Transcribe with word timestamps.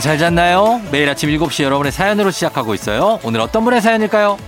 여러분 0.00 0.08
잘 0.08 0.16
잤나요? 0.16 0.80
매일 0.90 1.10
아침 1.10 1.28
7시 1.28 1.62
여러분의 1.62 1.92
사연으로 1.92 2.30
시작하고 2.30 2.72
있어요. 2.72 3.20
오늘 3.22 3.40
어떤 3.40 3.64
분의 3.64 3.82
사연일까요? 3.82 4.38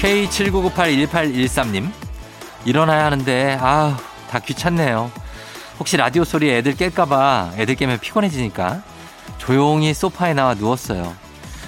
K79981813님 0.00 1.90
일어나야 2.64 3.04
하는데 3.04 3.58
아우 3.60 3.92
다 4.30 4.38
귀찮네요. 4.38 5.10
혹시 5.78 5.98
라디오 5.98 6.24
소리에 6.24 6.56
애들 6.58 6.76
깰까봐 6.76 7.58
애들 7.58 7.74
깨면 7.74 7.98
피곤해지니까 8.00 8.80
조용히 9.36 9.92
소파에 9.92 10.32
나와 10.32 10.54
누웠어요. 10.54 11.25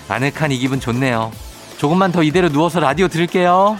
아늑한 0.09 0.53
이 0.53 0.59
기분 0.59 0.80
좋네요. 0.80 1.30
조금만 1.77 2.11
더 2.12 2.23
이대로 2.23 2.48
누워서 2.48 2.80
라디오 2.80 3.09
들을게요. 3.09 3.79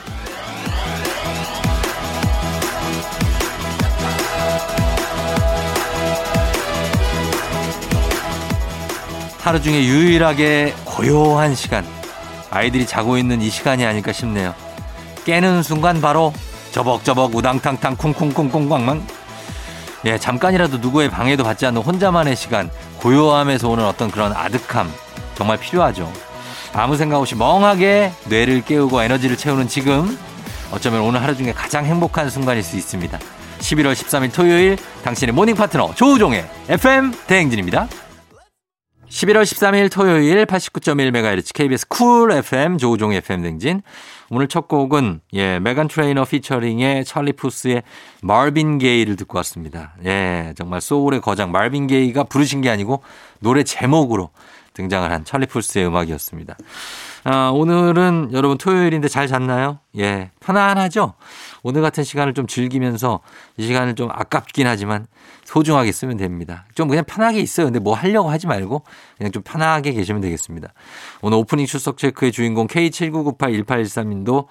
하루 9.41 9.63
중에 9.63 9.85
유일하게 9.85 10.75
고요한 10.85 11.55
시간. 11.55 11.85
아이들이 12.51 12.87
자고 12.87 13.17
있는 13.17 13.41
이 13.41 13.49
시간이 13.49 13.85
아닐까 13.85 14.13
싶네요. 14.13 14.55
깨는 15.25 15.63
순간 15.63 16.01
바로 16.01 16.33
저벅저벅 16.73 17.35
우당탕탕 17.35 17.97
쿵쿵쿵쿵꽝망 17.97 19.07
예, 20.05 20.17
잠깐이라도 20.17 20.79
누구의 20.79 21.11
방해도 21.11 21.45
받지 21.45 21.67
않는 21.67 21.83
혼자만의 21.83 22.37
시간, 22.37 22.71
고요함에서 22.99 23.69
오는 23.69 23.85
어떤 23.85 24.11
그런 24.11 24.33
아득함, 24.33 24.93
정말 25.39 25.57
필요하죠. 25.57 26.13
아무 26.75 26.97
생각 26.97 27.19
없이 27.19 27.37
멍하게 27.37 28.11
뇌를 28.29 28.65
깨우고 28.65 29.01
에너지를 29.01 29.37
채우는 29.37 29.69
지금, 29.69 30.19
어쩌면 30.73 31.03
오늘 31.03 31.23
하루 31.23 31.37
중에 31.37 31.53
가장 31.53 31.85
행복한 31.85 32.29
순간일 32.29 32.65
수 32.65 32.77
있습니다. 32.77 33.17
11월 33.61 33.93
13일 33.93 34.35
토요일, 34.35 34.77
당신의 35.05 35.33
morning 35.33 35.55
파트너, 35.55 35.95
조우종의 35.95 36.45
FM 36.69 37.13
대행진입니다. 37.29 37.87
11월 39.09 39.43
13일 39.45 39.93
토요일 39.93 40.45
89.1MHz 40.45 41.55
KBS 41.55 41.87
쿨 41.87 42.33
FM 42.33 42.77
조우종의 42.77 43.19
FM 43.19 43.43
대행진. 43.43 43.83
오늘 44.31 44.49
첫 44.49 44.69
곡은 44.69 45.21
예, 45.35 45.59
메간 45.61 45.89
트레이너 45.89 46.25
피처링의 46.25 47.05
찰리 47.07 47.33
푸스의 47.33 47.83
마빈 48.23 48.79
게이를 48.79 49.17
듣고 49.17 49.39
왔습니다. 49.39 49.95
예, 50.05 50.53
정말 50.57 50.81
소울의 50.81 51.23
거장 51.23 51.53
마빈 51.53 51.87
게이가 51.87 52.25
부르신 52.25 52.61
게 52.61 52.69
아니고 52.69 53.03
노래 53.41 53.63
제목으로 53.63 54.31
등장을 54.79 55.11
한 55.11 55.25
찰리 55.25 55.47
푸스의 55.47 55.87
음악이었습니다. 55.89 56.57
아, 57.25 57.51
오늘은 57.53 58.31
여러분 58.33 58.57
토요일인데 58.59 59.09
잘 59.09 59.27
잤나요? 59.27 59.81
예, 59.99 60.31
편안하죠? 60.39 61.15
오늘 61.65 61.83
같은 61.83 62.05
시간을 62.05 62.33
좀 62.33 62.47
즐기면서 62.47 63.21
이 63.57 63.67
시간을 63.67 63.97
좀 63.97 64.09
아깝긴 64.11 64.69
하지만 64.69 65.09
소중하게 65.45 65.91
쓰면 65.91 66.17
됩니다. 66.17 66.65
좀 66.75 66.87
그냥 66.87 67.05
편하게 67.05 67.41
있어요. 67.41 67.67
근데 67.67 67.81
뭐 67.81 67.95
하려고 67.95 68.31
하지 68.31 68.47
말고 68.47 68.85
그냥 69.17 69.33
좀 69.33 69.43
편하게 69.43 69.93
계시면 69.93 70.23
되겠습니다. 70.23 70.73
오늘 71.23 71.39
오프닝 71.39 71.67
출석 71.67 71.99
체크의 71.99 72.31
주인공 72.31 72.69
K79981813님도 72.69 74.47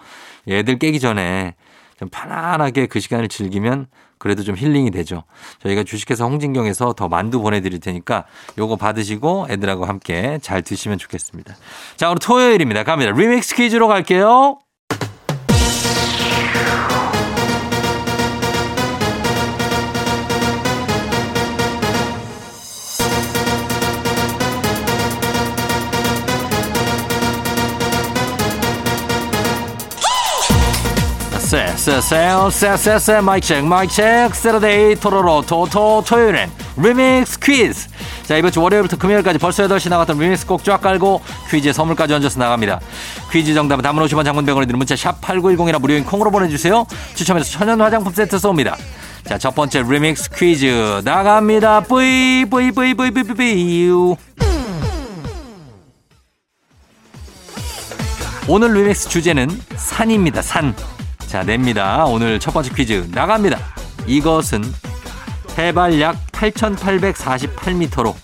애들 0.49 0.77
깨기 0.77 0.99
전에 0.99 1.55
좀 1.97 2.09
편안하게 2.09 2.87
그 2.87 2.99
시간을 2.99 3.27
즐기면 3.27 3.87
그래도 4.17 4.43
좀 4.43 4.55
힐링이 4.55 4.91
되죠. 4.91 5.23
저희가 5.59 5.83
주식회사 5.83 6.25
홍진경에서 6.25 6.93
더 6.93 7.07
만두 7.07 7.41
보내드릴 7.41 7.79
테니까 7.79 8.25
요거 8.57 8.75
받으시고 8.77 9.47
애들하고 9.49 9.85
함께 9.85 10.39
잘 10.41 10.61
드시면 10.61 10.97
좋겠습니다. 10.97 11.55
자, 11.95 12.07
오늘 12.09 12.19
토요일입니다. 12.19 12.83
갑니다. 12.83 13.11
리믹스 13.11 13.55
퀴즈로 13.55 13.87
갈게요. 13.87 14.59
마이크 33.23 33.47
체크 33.47 33.65
마이크 33.65 33.93
체크 33.93 34.35
Saturday 34.35 34.95
토로로 34.95 35.43
토토 35.43 36.03
토요일엔 36.05 36.51
리믹스 36.75 37.39
퀴즈 37.39 37.87
자 38.23 38.35
이번 38.35 38.51
주 38.51 38.61
월요일부터 38.61 38.97
금요일까지 38.97 39.39
벌써 39.39 39.65
8시 39.65 39.89
나갔던 39.89 40.19
리믹스 40.19 40.45
곡 40.47 40.60
쫙 40.60 40.81
깔고 40.81 41.21
퀴즈에 41.49 41.71
선물까지 41.71 42.13
얹어서 42.13 42.39
나갑니다. 42.39 42.81
퀴즈 43.31 43.53
정답은 43.53 43.83
단문 43.83 44.03
50원 44.03 44.25
장문 44.25 44.44
100원이 44.44 44.65
드는 44.67 44.77
문자 44.77 44.97
샵 44.97 45.21
8910이나 45.21 45.79
무료인 45.79 46.03
콩으로 46.03 46.29
보내주세요. 46.29 46.85
추첨해서 47.15 47.49
천연 47.51 47.79
화장품 47.79 48.11
세트 48.13 48.35
쏩니다. 48.35 48.75
자 49.25 49.37
첫 49.37 49.55
번째 49.55 49.83
리믹스 49.87 50.31
퀴즈 50.31 51.01
나갑니다. 51.05 51.81
뿌이 51.81 52.45
뿌이 52.49 52.71
뿌이 52.71 52.93
뿌이 52.95 53.11
뿌이 53.11 53.23
뿌이 53.23 54.15
오늘 58.49 58.73
리믹스 58.73 59.07
주제는 59.07 59.49
산입니다 59.77 60.41
산 60.41 60.75
자, 61.37 61.43
냅니다. 61.43 62.03
오늘 62.05 62.39
첫 62.39 62.51
번째 62.51 62.71
퀴즈 62.73 63.07
나갑니다. 63.11 63.59
이것은 64.07 64.63
해발 65.55 66.01
약 66.01 66.17
8,848m로 66.31 68.15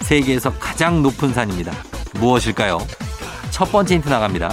세계에서 0.00 0.52
가장 0.58 1.02
높은 1.02 1.32
산입니다. 1.32 1.72
무엇일까요? 2.20 2.76
첫 3.48 3.72
번째 3.72 3.94
힌트 3.94 4.10
나갑니다. 4.10 4.52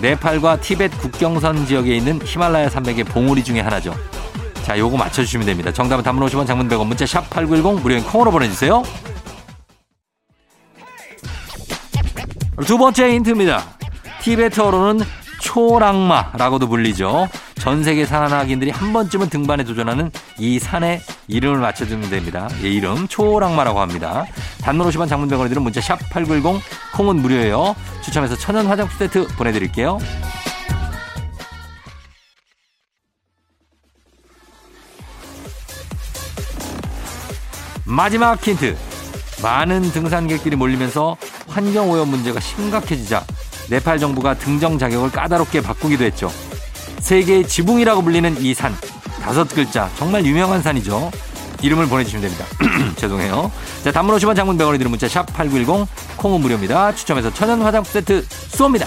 네팔과 0.00 0.62
티벳 0.62 0.90
국경선 1.02 1.66
지역에 1.66 1.94
있는 1.94 2.18
히말라야 2.24 2.70
산맥의 2.70 3.04
봉우리 3.04 3.44
중에 3.44 3.60
하나죠. 3.60 3.94
자, 4.62 4.78
요거 4.78 4.96
맞춰주시면 4.96 5.44
됩니다. 5.44 5.70
정답은 5.70 6.02
단문 6.02 6.26
50원, 6.28 6.46
장문 6.46 6.66
100원, 6.66 6.86
문자 6.86 7.04
샵 7.04 7.28
8910, 7.28 7.82
무료인 7.82 8.02
콩으로 8.04 8.30
보내주세요. 8.30 8.82
두 12.66 12.78
번째 12.78 13.12
힌트입니다. 13.16 13.62
티베트어로는 14.22 15.00
초랑마라고도 15.40 16.68
불리죠. 16.68 17.28
전 17.60 17.84
세계 17.84 18.06
산악인들이 18.06 18.70
한 18.70 18.94
번쯤은 18.94 19.28
등반에 19.28 19.64
도전하는 19.64 20.10
이 20.38 20.58
산의 20.58 21.02
이름을 21.28 21.58
맞춰주면 21.58 22.08
됩니다. 22.08 22.48
이 22.62 22.74
이름 22.74 23.06
초랑마라고 23.06 23.80
합니다. 23.80 24.24
단문 24.62 24.88
50원 24.88 25.08
장문병원에 25.08 25.50
들은 25.50 25.62
문자 25.62 25.78
샵 25.82 25.98
8910 26.08 26.62
콩은 26.94 27.16
무료예요. 27.16 27.76
추첨해서 28.02 28.34
천연 28.34 28.66
화장품 28.66 28.96
세트 28.98 29.26
보내드릴게요. 29.36 29.98
마지막 37.84 38.42
힌트. 38.42 38.74
많은 39.42 39.82
등산객들이 39.82 40.56
몰리면서 40.56 41.16
환경오염 41.48 42.08
문제가 42.08 42.40
심각해지자 42.40 43.24
네팔 43.68 43.98
정부가 43.98 44.34
등정 44.34 44.78
자격을 44.78 45.10
까다롭게 45.10 45.60
바꾸기도 45.60 46.04
했죠. 46.04 46.30
세계의 47.00 47.48
지붕이라고 47.48 48.02
불리는 48.02 48.40
이 48.40 48.54
산. 48.54 48.74
다섯 49.22 49.48
글자. 49.48 49.90
정말 49.96 50.24
유명한 50.24 50.62
산이죠. 50.62 51.10
이름을 51.62 51.86
보내주시면 51.88 52.22
됩니다. 52.22 52.46
죄송해요. 52.96 53.50
자, 53.84 53.92
단문 53.92 54.16
50원 54.16 54.34
장문 54.34 54.56
100원이 54.56 54.78
드는 54.78 54.90
문자 54.90 55.06
샵8910 55.06 55.86
콩은 56.16 56.40
무료입니다. 56.40 56.94
추첨해서 56.94 57.32
천연 57.32 57.60
화장품 57.62 57.92
세트 57.92 58.26
쏩니다. 58.52 58.86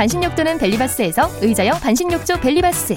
반신욕조는 0.00 0.56
벨리바스에서 0.56 1.28
의자형 1.42 1.78
반신욕조 1.78 2.40
벨리바스, 2.40 2.94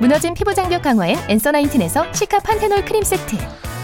무너진 0.00 0.34
피부 0.34 0.52
장벽 0.52 0.82
강화엔 0.82 1.16
엔서 1.28 1.52
나인틴에서 1.52 2.12
시카 2.12 2.40
판테놀 2.40 2.84
크림 2.84 3.04
세트, 3.04 3.36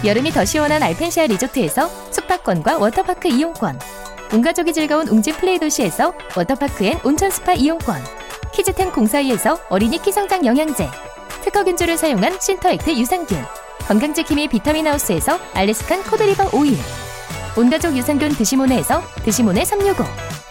여름이 0.05 0.33
더 0.33 0.45
시원한 0.45 0.83
알펜시아 0.83 1.29
리조트에서 1.29 1.89
숙박권과 2.11 2.79
워터파크 2.79 3.29
이용권. 3.29 3.79
온 4.33 4.43
가족이 4.43 4.73
즐거운 4.73 5.07
웅진 5.07 5.35
플레이 5.35 5.61
도시에서 5.61 6.13
워터파크 6.37 6.85
and 6.85 6.99
온천 7.05 7.31
스파 7.31 7.53
이용권. 7.53 8.03
키즈텐 8.53 8.91
공사이에서 8.91 9.61
어린이 9.69 10.03
키성장 10.03 10.45
영양제. 10.45 10.89
특허 11.45 11.63
균주를 11.63 11.97
사용한 11.97 12.41
신터액트 12.41 12.91
유산균. 12.91 13.39
건강지킴이 13.87 14.49
비타민하우스에서 14.49 15.39
알래스칸 15.55 16.03
코드리버 16.03 16.51
오일. 16.59 16.77
온가족 17.57 17.97
유산균 17.97 18.31
드시모네에서 18.31 19.01
드시모네 19.23 19.65
365. 19.65 20.38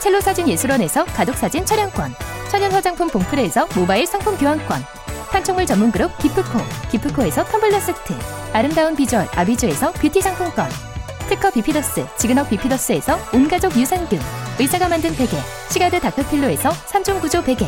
첼로 0.00 0.20
사진 0.20 0.48
예술원에서 0.48 1.04
가족 1.06 1.36
사진 1.36 1.64
촬영권. 1.64 2.14
천연 2.50 2.72
화장품 2.72 3.08
봉프레에서 3.08 3.68
모바일 3.74 4.06
상품 4.06 4.36
교환권. 4.36 4.84
판촉물 5.30 5.66
전문 5.66 5.92
그룹 5.92 6.16
기프코. 6.18 6.58
기프코에서 6.90 7.44
텀블러 7.44 7.80
세트. 7.80 8.14
아름다운 8.52 8.96
비주얼 8.96 9.28
아비주에서 9.34 9.92
뷰티 9.92 10.22
상품권. 10.22 10.68
특허 11.28 11.50
비피더스 11.50 12.06
지그넉 12.16 12.48
비피더스에서 12.48 13.18
온가족 13.34 13.76
유산균. 13.76 14.18
의사가 14.58 14.88
만든 14.88 15.14
베개. 15.14 15.36
시가드 15.68 16.00
닥터필로에서 16.00 16.70
3종 16.70 17.20
구조 17.20 17.42
베개. 17.42 17.66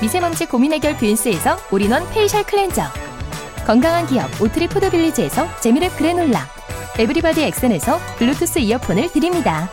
미세먼지 0.00 0.46
고민 0.46 0.72
해결 0.72 0.96
뷰인스에서 0.96 1.56
올인원 1.70 2.08
페이셜 2.10 2.42
클렌저. 2.42 2.82
건강한 3.66 4.06
기업 4.06 4.28
오트리 4.40 4.66
푸드빌리지에서 4.68 5.46
재미랩 5.60 5.96
그래놀라. 5.96 6.48
에브리바디 6.98 7.42
엑센에서 7.44 8.00
블루투스 8.18 8.58
이어폰을 8.58 9.12
드립니다. 9.12 9.70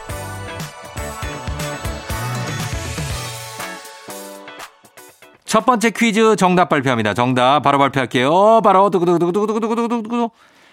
첫 5.48 5.66
번째 5.66 5.92
퀴즈 5.92 6.36
정답 6.36 6.68
발표합니다. 6.68 7.14
정답 7.14 7.62
바로 7.62 7.78
발표할게요. 7.78 8.60
바로 8.62 8.90
두구두구두구두구두구두구두구 8.90 10.30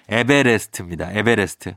에베레스트입니다. 0.08 1.12
에베레스트. 1.12 1.76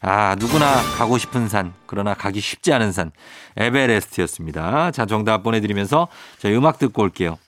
아, 0.00 0.34
누구나 0.40 0.82
가고 0.98 1.18
싶은 1.18 1.48
산, 1.48 1.72
그러나 1.86 2.14
가기 2.14 2.40
쉽지 2.40 2.72
않은 2.72 2.90
산, 2.90 3.12
에베레스트였습니다. 3.56 4.90
자, 4.90 5.06
정답 5.06 5.44
보내드리면서 5.44 6.08
저희 6.38 6.56
음악 6.56 6.80
듣고 6.80 7.02
올게요. 7.02 7.38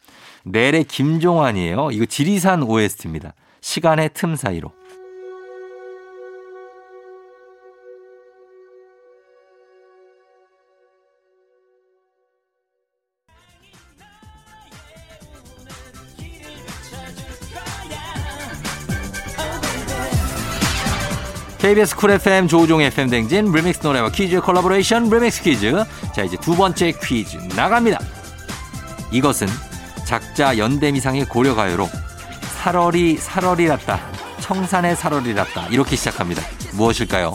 넬의 0.45 0.85
김종환이에요. 0.85 1.91
이거 1.91 2.07
지리산 2.07 2.63
OST입니다. 2.63 3.35
시간의 3.63 4.11
틈 4.15 4.37
사이로. 4.37 4.71
KBS 21.65 21.97
쿨 21.97 22.11
FM 22.11 22.47
조우종 22.47 22.83
FM 22.83 23.09
대행진 23.09 23.51
리믹스 23.51 23.87
노래와 23.87 24.11
퀴즈 24.11 24.39
콜라보레이션 24.39 25.09
리믹스 25.09 25.43
퀴즈. 25.43 25.73
자, 26.15 26.23
이제 26.23 26.37
두 26.37 26.55
번째 26.55 26.93
퀴즈 27.03 27.39
나갑니다. 27.57 27.99
이것은 29.11 29.47
작자 30.05 30.59
연대미상의 30.59 31.25
고려가요로 31.25 31.89
살어리 32.59 33.17
살어리랏다. 33.17 33.99
청산에 34.41 34.95
살어리랏다. 34.95 35.69
이렇게 35.69 35.97
시작합니다. 35.97 36.43
무엇일까요? 36.75 37.33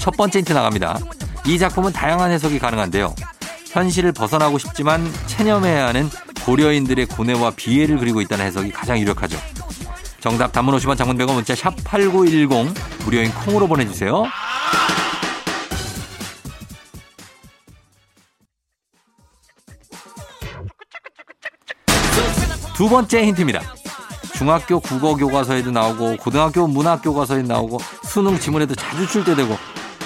첫 0.00 0.16
번째 0.16 0.40
힌트 0.40 0.52
나갑니다. 0.52 0.98
이 1.46 1.56
작품은 1.56 1.92
다양한 1.92 2.32
해석이 2.32 2.58
가능한데요. 2.58 3.14
현실을 3.70 4.10
벗어나고 4.10 4.58
싶지만 4.58 5.08
체념해야 5.28 5.86
하는 5.86 6.10
고려인들의 6.44 7.06
고뇌와 7.06 7.52
비애를 7.52 7.98
그리고 7.98 8.20
있다는 8.22 8.44
해석이 8.44 8.72
가장 8.72 8.98
유력하죠. 8.98 9.38
정답 10.20 10.52
단문 10.52 10.74
50원 10.76 10.96
장문 10.96 11.16
100원 11.16 11.34
문자 11.34 11.54
샵 11.54 11.74
8910 11.84 12.74
무료인 13.04 13.30
콩으로 13.32 13.68
보내주세요. 13.68 14.24
두 22.74 22.88
번째 22.88 23.26
힌트입니다. 23.26 23.60
중학교 24.34 24.78
국어 24.78 25.16
교과서에도 25.16 25.72
나오고 25.72 26.16
고등학교 26.18 26.66
문학 26.68 27.02
교과서에도 27.02 27.48
나오고 27.48 27.78
수능 28.04 28.38
지문에도 28.38 28.76
자주 28.76 29.04
출제되고 29.08 29.56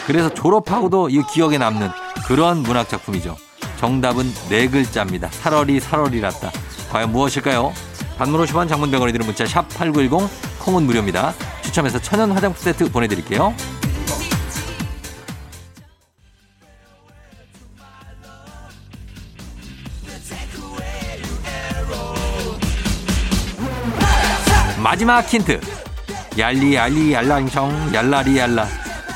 그래서 0.06 0.32
졸업하고도 0.32 1.10
이 1.10 1.22
기억에 1.30 1.58
남는 1.58 1.90
그런 2.26 2.62
문학 2.62 2.88
작품이죠. 2.88 3.36
정답은 3.78 4.32
네 4.48 4.68
글자입니다. 4.68 5.28
살얼이 5.30 5.80
살얼이랐다. 5.80 6.50
과연 6.90 7.12
무엇일까요? 7.12 7.74
단문 8.18 8.44
50원 8.44 8.68
장문 8.68 8.90
100원이 8.90 9.12
드는 9.12 9.26
문자 9.26 9.46
샵 9.46 9.68
8910 9.70 10.28
콩은 10.60 10.84
무료입니다. 10.84 11.34
추첨해서 11.62 11.98
천연 12.00 12.30
화장품 12.32 12.62
세트 12.62 12.90
보내드릴게요. 12.92 13.54
마지막 24.82 25.22
힌트. 25.22 25.60
얄리 26.38 26.74
얄리 26.74 27.12
얄랑성 27.12 27.94
얄라리 27.94 28.36
얄라. 28.36 28.66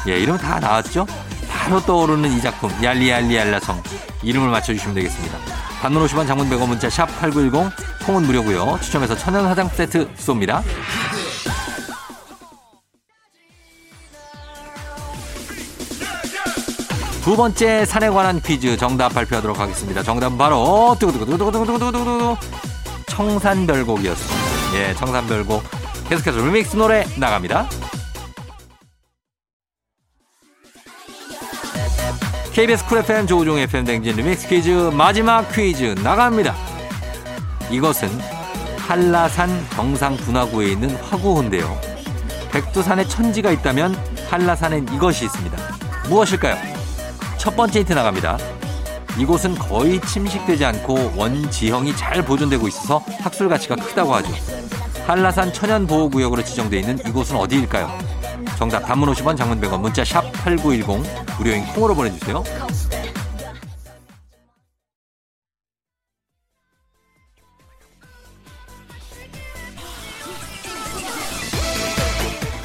예, 0.08 0.18
이름 0.18 0.38
다 0.38 0.60
나왔죠? 0.60 1.06
바로 1.48 1.80
떠오르는 1.80 2.30
이 2.32 2.40
작품 2.40 2.70
얄리 2.82 3.10
얄리 3.10 3.34
얄라성 3.34 3.82
이름을 4.22 4.48
맞춰주시면 4.48 4.94
되겠습니다. 4.94 5.55
단문 5.80 6.04
50원 6.06 6.26
장문 6.26 6.48
100원 6.48 6.68
문자 6.68 6.88
샵 6.90 7.06
8910 7.20 7.70
콩은 8.06 8.22
무료고요. 8.22 8.78
추첨해서 8.82 9.16
천연 9.16 9.46
화장품 9.46 9.76
세트 9.76 10.08
쏩니다. 10.14 10.62
두 17.22 17.36
번째 17.36 17.84
산에 17.84 18.08
관한 18.08 18.40
퀴즈 18.40 18.76
정답 18.76 19.12
발표하도록 19.12 19.58
하겠습니다. 19.58 20.02
정답은 20.02 20.38
바로 20.38 20.96
두구두구두구두구두구두구두구 21.00 22.36
청산별곡이었습니다. 23.08 24.46
예, 24.76 24.94
청산별곡 24.94 25.62
계속해서 26.08 26.38
리믹스 26.38 26.76
노래 26.76 27.04
나갑니다. 27.16 27.68
KBS 32.56 32.86
쿨 32.86 33.00
FM 33.00 33.26
조우종 33.26 33.58
FM 33.58 33.84
대행진 33.84 34.16
리믹스 34.16 34.48
퀴즈 34.48 34.70
마지막 34.70 35.46
퀴즈 35.52 35.94
나갑니다. 36.02 36.54
이것은 37.70 38.08
한라산 38.78 39.50
정상 39.74 40.16
분화구에 40.16 40.68
있는 40.68 40.96
화구호인데요. 40.96 41.78
백두산에 42.50 43.04
천지가 43.04 43.50
있다면 43.50 43.94
한라산엔 44.30 44.88
이것이 44.94 45.26
있습니다. 45.26 45.58
무엇일까요? 46.08 46.56
첫 47.36 47.54
번째 47.54 47.80
힌트 47.80 47.92
나갑니다. 47.92 48.38
이곳은 49.18 49.56
거의 49.56 50.00
침식되지 50.00 50.64
않고 50.64 51.12
원지형이 51.14 51.94
잘 51.94 52.24
보존되고 52.24 52.66
있어서 52.68 53.04
학술 53.20 53.50
가치가 53.50 53.76
크다고 53.76 54.14
하죠. 54.14 54.32
한라산 55.06 55.52
천연보호구역으로 55.52 56.42
지정되어 56.42 56.80
있는 56.80 56.98
이곳은 57.06 57.36
어디일까요? 57.36 58.16
정답 58.56 58.80
단문 58.86 59.12
50원 59.12 59.36
장문 59.36 59.60
100원 59.60 59.78
문자 59.78 60.02
샵 60.02 60.32
8910 60.32 61.25
무료인 61.38 61.64
콩으로 61.74 61.94
보내주세요. 61.94 62.42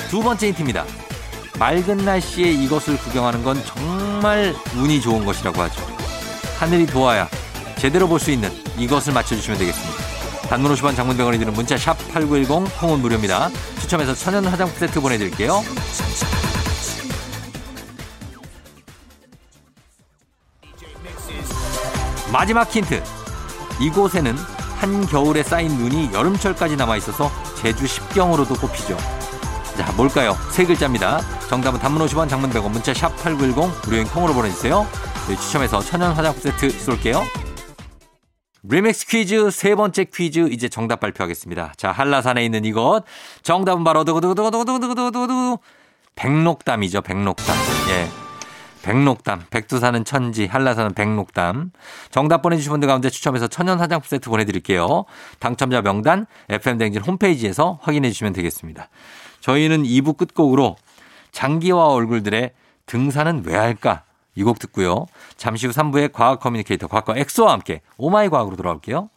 두 0.10 0.22
번째 0.22 0.48
힌트입니다. 0.48 0.86
맑은 1.58 1.98
날씨에 1.98 2.52
이것을 2.52 2.98
구경하는 2.98 3.44
건 3.44 3.62
정말 3.66 4.54
운이 4.76 5.00
좋은 5.02 5.26
것이라고 5.26 5.62
하죠. 5.62 5.82
하늘이 6.60 6.86
도와야 6.86 7.30
제대로 7.78 8.08
볼 8.08 8.20
수 8.20 8.32
있는 8.32 8.50
이것을 8.78 9.14
맞춰주시면 9.14 9.58
되겠습니다. 9.60 10.02
단문 10.50 10.74
50원 10.74 10.96
장문 10.96 11.18
100원이 11.18 11.40
드는 11.40 11.54
문자 11.54 11.78
샵 11.78 11.98
8910 12.14 12.78
콩은 12.80 13.00
무료입니다. 13.00 13.50
추첨해서 13.80 14.14
천연 14.14 14.46
화장품 14.46 14.78
세트 14.78 15.00
보내드릴게요. 15.00 15.64
마지막 22.32 22.74
힌트. 22.74 23.04
이곳에는 23.82 24.36
한겨울에 24.78 25.44
쌓인 25.44 25.78
눈이 25.78 26.12
여름철까지 26.14 26.76
남아있어서 26.76 27.30
제주 27.56 27.86
십경으로도 27.86 28.56
꼽히죠. 28.56 28.98
자, 29.78 29.92
뭘까요? 29.94 30.36
세 30.50 30.66
글자입니다. 30.66 31.22
정답은 31.50 31.80
단문 31.80 32.06
50원, 32.08 32.30
장문 32.30 32.50
100원, 32.50 32.72
문자 32.72 32.94
샵 32.94 33.16
8910, 33.18 33.86
무료인 33.86 34.08
콩으로 34.08 34.34
보내주세요. 34.34 34.88
네, 35.28 35.36
추첨해서 35.36 35.82
천연 35.82 36.14
화장품 36.14 36.42
세트 36.42 36.70
쏠게요. 36.72 37.24
리믹스 38.64 39.08
퀴즈 39.08 39.52
세 39.52 39.76
번째 39.76 40.06
퀴즈 40.06 40.48
이제 40.52 40.70
정답 40.70 41.00
발표하겠습니다. 41.00 41.74
자, 41.78 41.92
한라산에 41.92 42.46
있는 42.46 42.64
이것. 42.64 43.04
정답은 43.44 43.84
바로 43.84 44.04
두구두구두구두구두구두구두구 44.04 45.58
백록담이죠, 46.16 47.02
백록담. 47.02 47.56
예. 47.90 48.31
백록담. 48.84 49.44
백두산은 49.50 50.06
천지, 50.06 50.46
한라산은 50.46 50.94
백록담. 50.94 51.72
정답 52.10 52.42
보내주신 52.42 52.72
분들 52.72 52.88
가운데 52.88 53.10
추첨해서 53.10 53.48
천연 53.48 53.80
화장품 53.80 54.08
세트 54.08 54.30
보내드릴게요. 54.30 55.06
당첨자 55.40 55.82
명단 55.82 56.26
FM대행진 56.50 57.02
홈페이지에서 57.02 57.80
확인해 57.82 58.10
주시면 58.10 58.34
되겠습니다. 58.34 58.90
저희는 59.42 59.84
2부 59.84 60.18
끝곡으로 60.18 60.76
장기하와 61.32 61.88
얼굴들의 61.88 62.52
등산은 62.86 63.44
왜 63.46 63.56
할까? 63.56 64.04
이 64.36 64.44
곡 64.44 64.60
듣고요. 64.60 65.08
잠시 65.36 65.68
후 65.68 65.74
3부의 65.74 66.14
과학 66.14 66.40
커뮤니케이터 66.40 66.88
과커 66.88 67.16
엑소와 67.18 67.52
함께 67.52 67.82
오마이 67.98 68.30
과학으로 68.30 68.56
돌아올게요. 68.56 69.10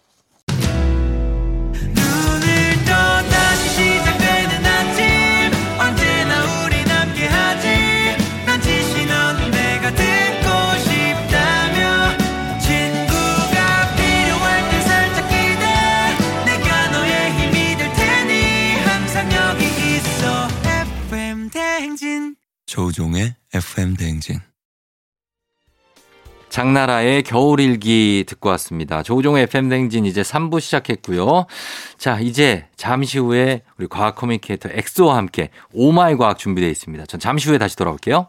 조우종의 22.84 23.34
FM 23.54 23.96
대행진 23.96 24.40
장나라의 26.50 27.22
겨울일기 27.22 28.24
듣고 28.28 28.50
왔습니다. 28.50 29.02
조우종의 29.02 29.44
FM대행진 29.44 30.04
이제 30.04 30.20
3부 30.20 30.60
시작했고요. 30.60 31.46
자, 31.96 32.20
이제 32.20 32.68
잠시 32.76 33.18
후에 33.18 33.62
우리 33.78 33.88
과학 33.88 34.16
커뮤니케이터 34.16 34.68
엑소와 34.70 35.16
함께 35.16 35.48
오마이 35.72 36.16
과학 36.16 36.38
준비되어 36.38 36.68
있습니다. 36.68 37.06
전 37.06 37.18
잠시 37.18 37.48
후에 37.48 37.56
다시 37.58 37.74
돌아올게요. 37.74 38.28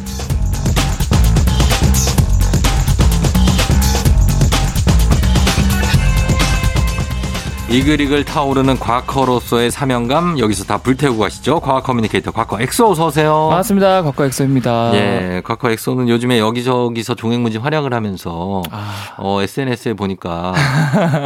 이글이글 7.71 8.25
타오르는 8.25 8.79
과커로서의 8.79 9.71
사명감 9.71 10.39
여기서 10.39 10.65
다 10.65 10.77
불태우고 10.77 11.19
가시죠. 11.19 11.61
과학 11.61 11.83
커뮤니케이터 11.83 12.29
과커 12.31 12.59
엑소 12.61 12.91
어서 12.91 13.07
오세요. 13.07 13.47
반갑습니다. 13.49 14.03
과커 14.03 14.25
엑소입니다. 14.25 14.91
예, 14.95 15.41
과커 15.45 15.71
엑소는 15.71 16.09
요즘에 16.09 16.39
여기저기서 16.39 17.15
종횡무진 17.15 17.61
활약을 17.61 17.93
하면서 17.93 18.61
아, 18.71 19.15
어, 19.17 19.41
SNS에 19.41 19.93
보니까 19.93 20.53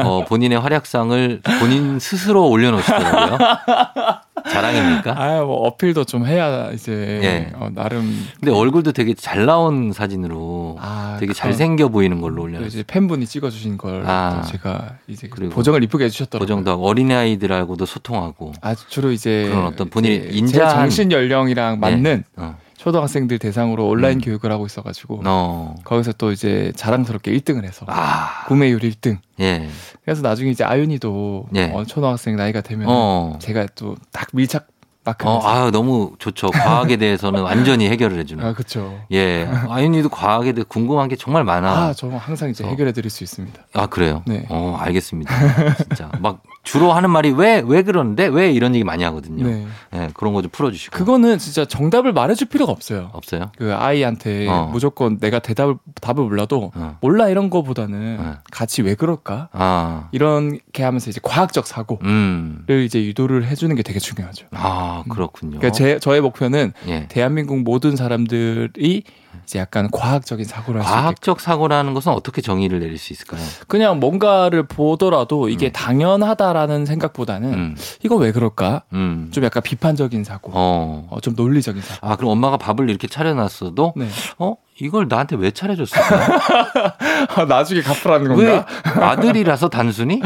어, 0.05 0.23
본인의 0.27 0.59
활약상을 0.59 1.41
본인 1.59 1.97
스스로 1.97 2.47
올려놓으시더라고요. 2.47 3.37
자랑입니까? 4.49 5.13
아, 5.21 5.41
뭐 5.43 5.67
어필도 5.67 6.03
좀 6.05 6.25
해야 6.25 6.71
이제 6.71 6.91
예. 7.23 7.51
어, 7.55 7.69
나름. 7.73 8.15
근데 8.39 8.51
얼굴도 8.51 8.91
되게 8.91 9.13
잘 9.13 9.45
나온 9.45 9.91
사진으로 9.91 10.77
아, 10.79 11.17
되게 11.19 11.31
그- 11.31 11.33
잘생겨 11.33 11.89
보이는 11.89 12.21
걸로 12.21 12.35
또 12.37 12.41
올려놨어요. 12.43 12.67
이제 12.67 12.83
팬분이 12.85 13.25
찍어주신 13.25 13.77
걸 13.77 14.03
아. 14.05 14.41
또 14.43 14.47
제가 14.51 14.97
이제 15.07 15.27
그리고 15.29 15.53
보정을 15.53 15.83
이쁘게 15.83 16.05
해주셨더라고요. 16.05 16.45
고정도 16.45 16.71
하고 16.71 16.87
어린 16.87 17.11
아이들하고도 17.11 17.85
소통하고 17.85 18.53
아 18.61 18.75
주로 18.75 19.11
이제 19.11 19.47
그런 19.49 19.65
어떤 19.65 19.89
인자한- 20.31 20.47
제 20.47 20.75
정신 20.75 21.11
연령이랑 21.11 21.79
맞는 21.79 22.23
어, 22.37 22.57
초등학생들 22.85 23.39
대상으로 23.39 23.87
온라인 23.87 24.19
음. 24.19 24.21
교육을 24.21 24.51
하고 24.51 24.67
있어가지고 24.67 25.23
어. 25.25 25.73
거기서 25.83 26.13
또 26.13 26.31
이제 26.31 26.71
자랑스럽게 26.75 27.31
1등을 27.31 27.63
해서 27.63 27.83
아, 27.89 28.45
구매율 28.47 28.79
1등. 28.81 29.17
예. 29.39 29.67
그래서 30.03 30.21
나중에 30.21 30.51
이제 30.51 30.63
아윤이도 30.63 31.47
예. 31.55 31.71
어, 31.73 31.83
초등학생 31.85 32.35
나이가 32.35 32.61
되면 32.61 32.85
어. 32.87 33.39
제가 33.41 33.65
또 33.73 33.95
딱 34.11 34.27
밀착 34.33 34.67
어, 34.67 34.67
마크면서 35.03 35.47
아, 35.47 35.71
너무 35.71 36.13
좋죠. 36.19 36.51
과학에 36.51 36.97
대해서는 36.97 37.41
완전히 37.41 37.89
해결을 37.89 38.19
해주는. 38.19 38.43
아 38.45 38.53
그렇죠. 38.53 38.99
예. 39.11 39.49
아윤이도 39.67 40.09
과학에 40.09 40.51
대해 40.53 40.63
궁금한 40.67 41.07
게 41.07 41.15
정말 41.15 41.43
많아. 41.43 41.67
아, 41.87 41.93
저 41.93 42.07
항상 42.09 42.51
이제 42.51 42.63
어. 42.63 42.67
해결해 42.67 42.91
드릴 42.91 43.09
수 43.09 43.23
있습니다. 43.23 43.63
아, 43.73 43.87
그래요? 43.87 44.21
네. 44.27 44.45
어, 44.49 44.77
알겠습니다. 44.79 45.75
진짜. 45.77 46.11
막 46.19 46.43
주로 46.65 46.91
하는 46.91 47.09
말이 47.11 47.31
왜, 47.31 47.63
왜 47.65 47.81
그러는데? 47.83 48.25
왜 48.27 48.51
이런 48.51 48.75
얘기 48.75 48.83
많이 48.83 49.03
하거든요. 49.03 49.45
네. 49.47 49.65
예, 49.93 50.09
그런 50.13 50.33
거 50.33 50.41
좀 50.41 50.49
풀어주시고. 50.51 50.97
그거는 50.97 51.37
진짜 51.37 51.63
정답을 51.63 52.11
말해줄 52.11 52.49
필요가 52.49 52.71
없어요. 52.73 53.09
없어요? 53.13 53.51
그 53.57 53.73
아이한테 53.73 54.47
어. 54.49 54.69
무조건 54.73 55.17
내가 55.19 55.39
대답을 55.39 55.75
답을 56.01 56.23
몰라도 56.25 56.71
어. 56.75 56.97
몰라 57.01 57.29
이런 57.29 57.49
거보다는 57.49 58.17
네. 58.17 58.31
같이 58.51 58.81
왜 58.81 58.95
그럴까 58.95 59.49
아, 59.53 60.09
이렇게 60.11 60.83
하면서 60.83 61.09
이제 61.09 61.19
과학적 61.23 61.67
사고를 61.67 62.05
음. 62.09 62.65
이제 62.67 63.03
유도를 63.05 63.45
해주는 63.45 63.73
게 63.75 63.83
되게 63.83 63.99
중요하죠. 63.99 64.47
아, 64.51 65.03
그렇군요. 65.09 65.59
그러니까 65.59 65.71
제 65.71 65.99
저의 65.99 66.19
목표는 66.21 66.73
예. 66.87 67.05
대한민국 67.07 67.59
모든 67.61 67.95
사람들이 67.95 69.03
이제 69.43 69.59
약간 69.59 69.89
과학적인 69.91 70.45
사고를 70.45 70.81
할수 70.81 70.91
있게 70.91 71.01
과학적 71.01 71.41
사고라는 71.41 71.93
것은 71.93 72.11
어떻게 72.11 72.41
정의를 72.41 72.79
내릴 72.79 72.97
수 72.97 73.13
있을까요? 73.13 73.41
그냥 73.67 73.99
뭔가를 73.99 74.67
보더라도 74.67 75.49
이게 75.49 75.67
음. 75.67 75.71
당연하다라는 75.71 76.85
생각보다는 76.85 77.53
음, 77.53 77.75
이거 78.03 78.15
왜 78.15 78.31
그럴까 78.31 78.83
음. 78.93 79.29
좀 79.31 79.43
약간 79.43 79.63
비판적인 79.63 80.23
사고 80.23 80.51
어. 80.53 81.07
어, 81.09 81.19
좀 81.21 81.35
논리적인 81.35 81.81
사고 81.81 82.07
아, 82.07 82.15
그럼 82.15 82.31
엄마가 82.31 82.57
밥을 82.57 82.89
이렇게 82.89 83.07
차려놨어도, 83.07 83.93
네. 83.95 84.07
어? 84.39 84.55
이걸 84.79 85.07
나한테 85.07 85.37
왜 85.37 85.51
차려줬을까? 85.51 86.97
아, 87.35 87.45
나중에 87.45 87.81
갚으라는 87.81 88.35
왜 88.35 88.57
건가? 88.57 88.67
아들이라서 89.11 89.69
단순히? 89.69 90.21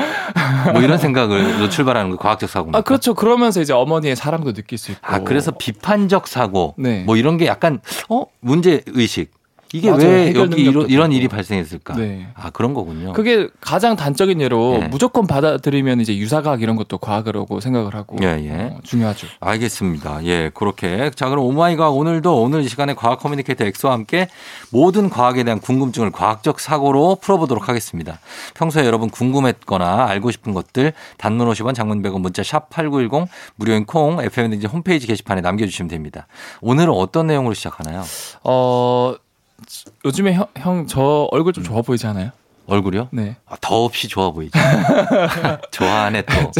뭐 0.73 0.81
이런 0.81 0.97
생각을 0.97 1.69
출발하는 1.69 2.11
거 2.11 2.17
과학적 2.17 2.49
사고입니까? 2.49 2.79
아 2.79 2.81
그렇죠. 2.81 3.13
그러면서 3.13 3.61
이제 3.61 3.73
어머니의 3.73 4.15
사랑도 4.15 4.53
느낄 4.53 4.79
수 4.79 4.91
있고. 4.91 5.01
아, 5.05 5.19
그래서 5.19 5.51
비판적 5.51 6.27
사고, 6.27 6.73
네. 6.79 7.03
뭐 7.03 7.15
이런 7.15 7.37
게 7.37 7.45
약간, 7.45 7.79
어? 8.09 8.23
문제 8.39 8.81
의식. 8.87 9.31
이게 9.73 9.91
맞아요. 9.91 10.07
왜 10.07 10.33
여기 10.33 10.63
이런, 10.63 10.89
이런. 10.89 11.11
일이 11.11 11.27
발생했을까? 11.27 11.95
네. 11.95 12.27
아, 12.33 12.49
그런 12.49 12.73
거군요. 12.73 13.13
그게 13.13 13.47
가장 13.61 13.95
단적인 13.95 14.41
예로 14.41 14.77
네. 14.79 14.87
무조건 14.87 15.27
받아들이면 15.27 16.01
이제 16.01 16.17
유사과학 16.17 16.61
이런 16.61 16.75
것도 16.75 16.97
과학이라고 16.97 17.59
생각을 17.59 17.93
하고 17.93 18.17
예, 18.21 18.25
예. 18.43 18.73
어, 18.73 18.79
중요하죠. 18.83 19.27
알겠습니다. 19.39 20.25
예, 20.25 20.49
그렇게. 20.53 21.11
자, 21.11 21.29
그럼 21.29 21.45
오마이과학 21.45 21.95
오늘도 21.95 22.41
오늘 22.41 22.61
이 22.61 22.67
시간에 22.67 22.95
과학 22.95 23.19
커뮤니케이터 23.19 23.63
엑소와 23.65 23.93
함께 23.93 24.27
모든 24.71 25.09
과학에 25.09 25.43
대한 25.43 25.59
궁금증을 25.59 26.11
과학적 26.11 26.59
사고로 26.59 27.17
풀어보도록 27.21 27.69
하겠습니다. 27.69 28.19
평소에 28.55 28.85
여러분 28.85 29.09
궁금했거나 29.09 30.07
알고 30.07 30.31
싶은 30.31 30.53
것들 30.53 30.93
단문 31.17 31.47
50원 31.47 31.75
장문 31.75 32.01
100원 32.01 32.21
문자 32.21 32.41
샵 32.41 32.69
8910 32.69 33.29
무료인 33.55 33.85
콩 33.85 34.19
FM등지 34.21 34.65
홈페이지 34.67 35.05
게시판에 35.05 35.41
남겨주시면 35.41 35.89
됩니다. 35.89 36.27
오늘은 36.61 36.91
어떤 36.91 37.27
내용으로 37.27 37.53
시작하나요? 37.53 38.03
어 38.43 39.15
요즘에 40.05 40.37
형 40.57 40.85
저 40.87 41.27
얼굴 41.31 41.53
좀 41.53 41.63
좋아 41.63 41.81
보이지 41.81 42.07
않아요? 42.07 42.31
얼굴이요? 42.67 43.07
네. 43.11 43.35
아, 43.47 43.55
더없이 43.59 44.07
좋아 44.07 44.29
보이죠. 44.29 44.51
좋아하네 45.71 46.21
또. 46.21 46.51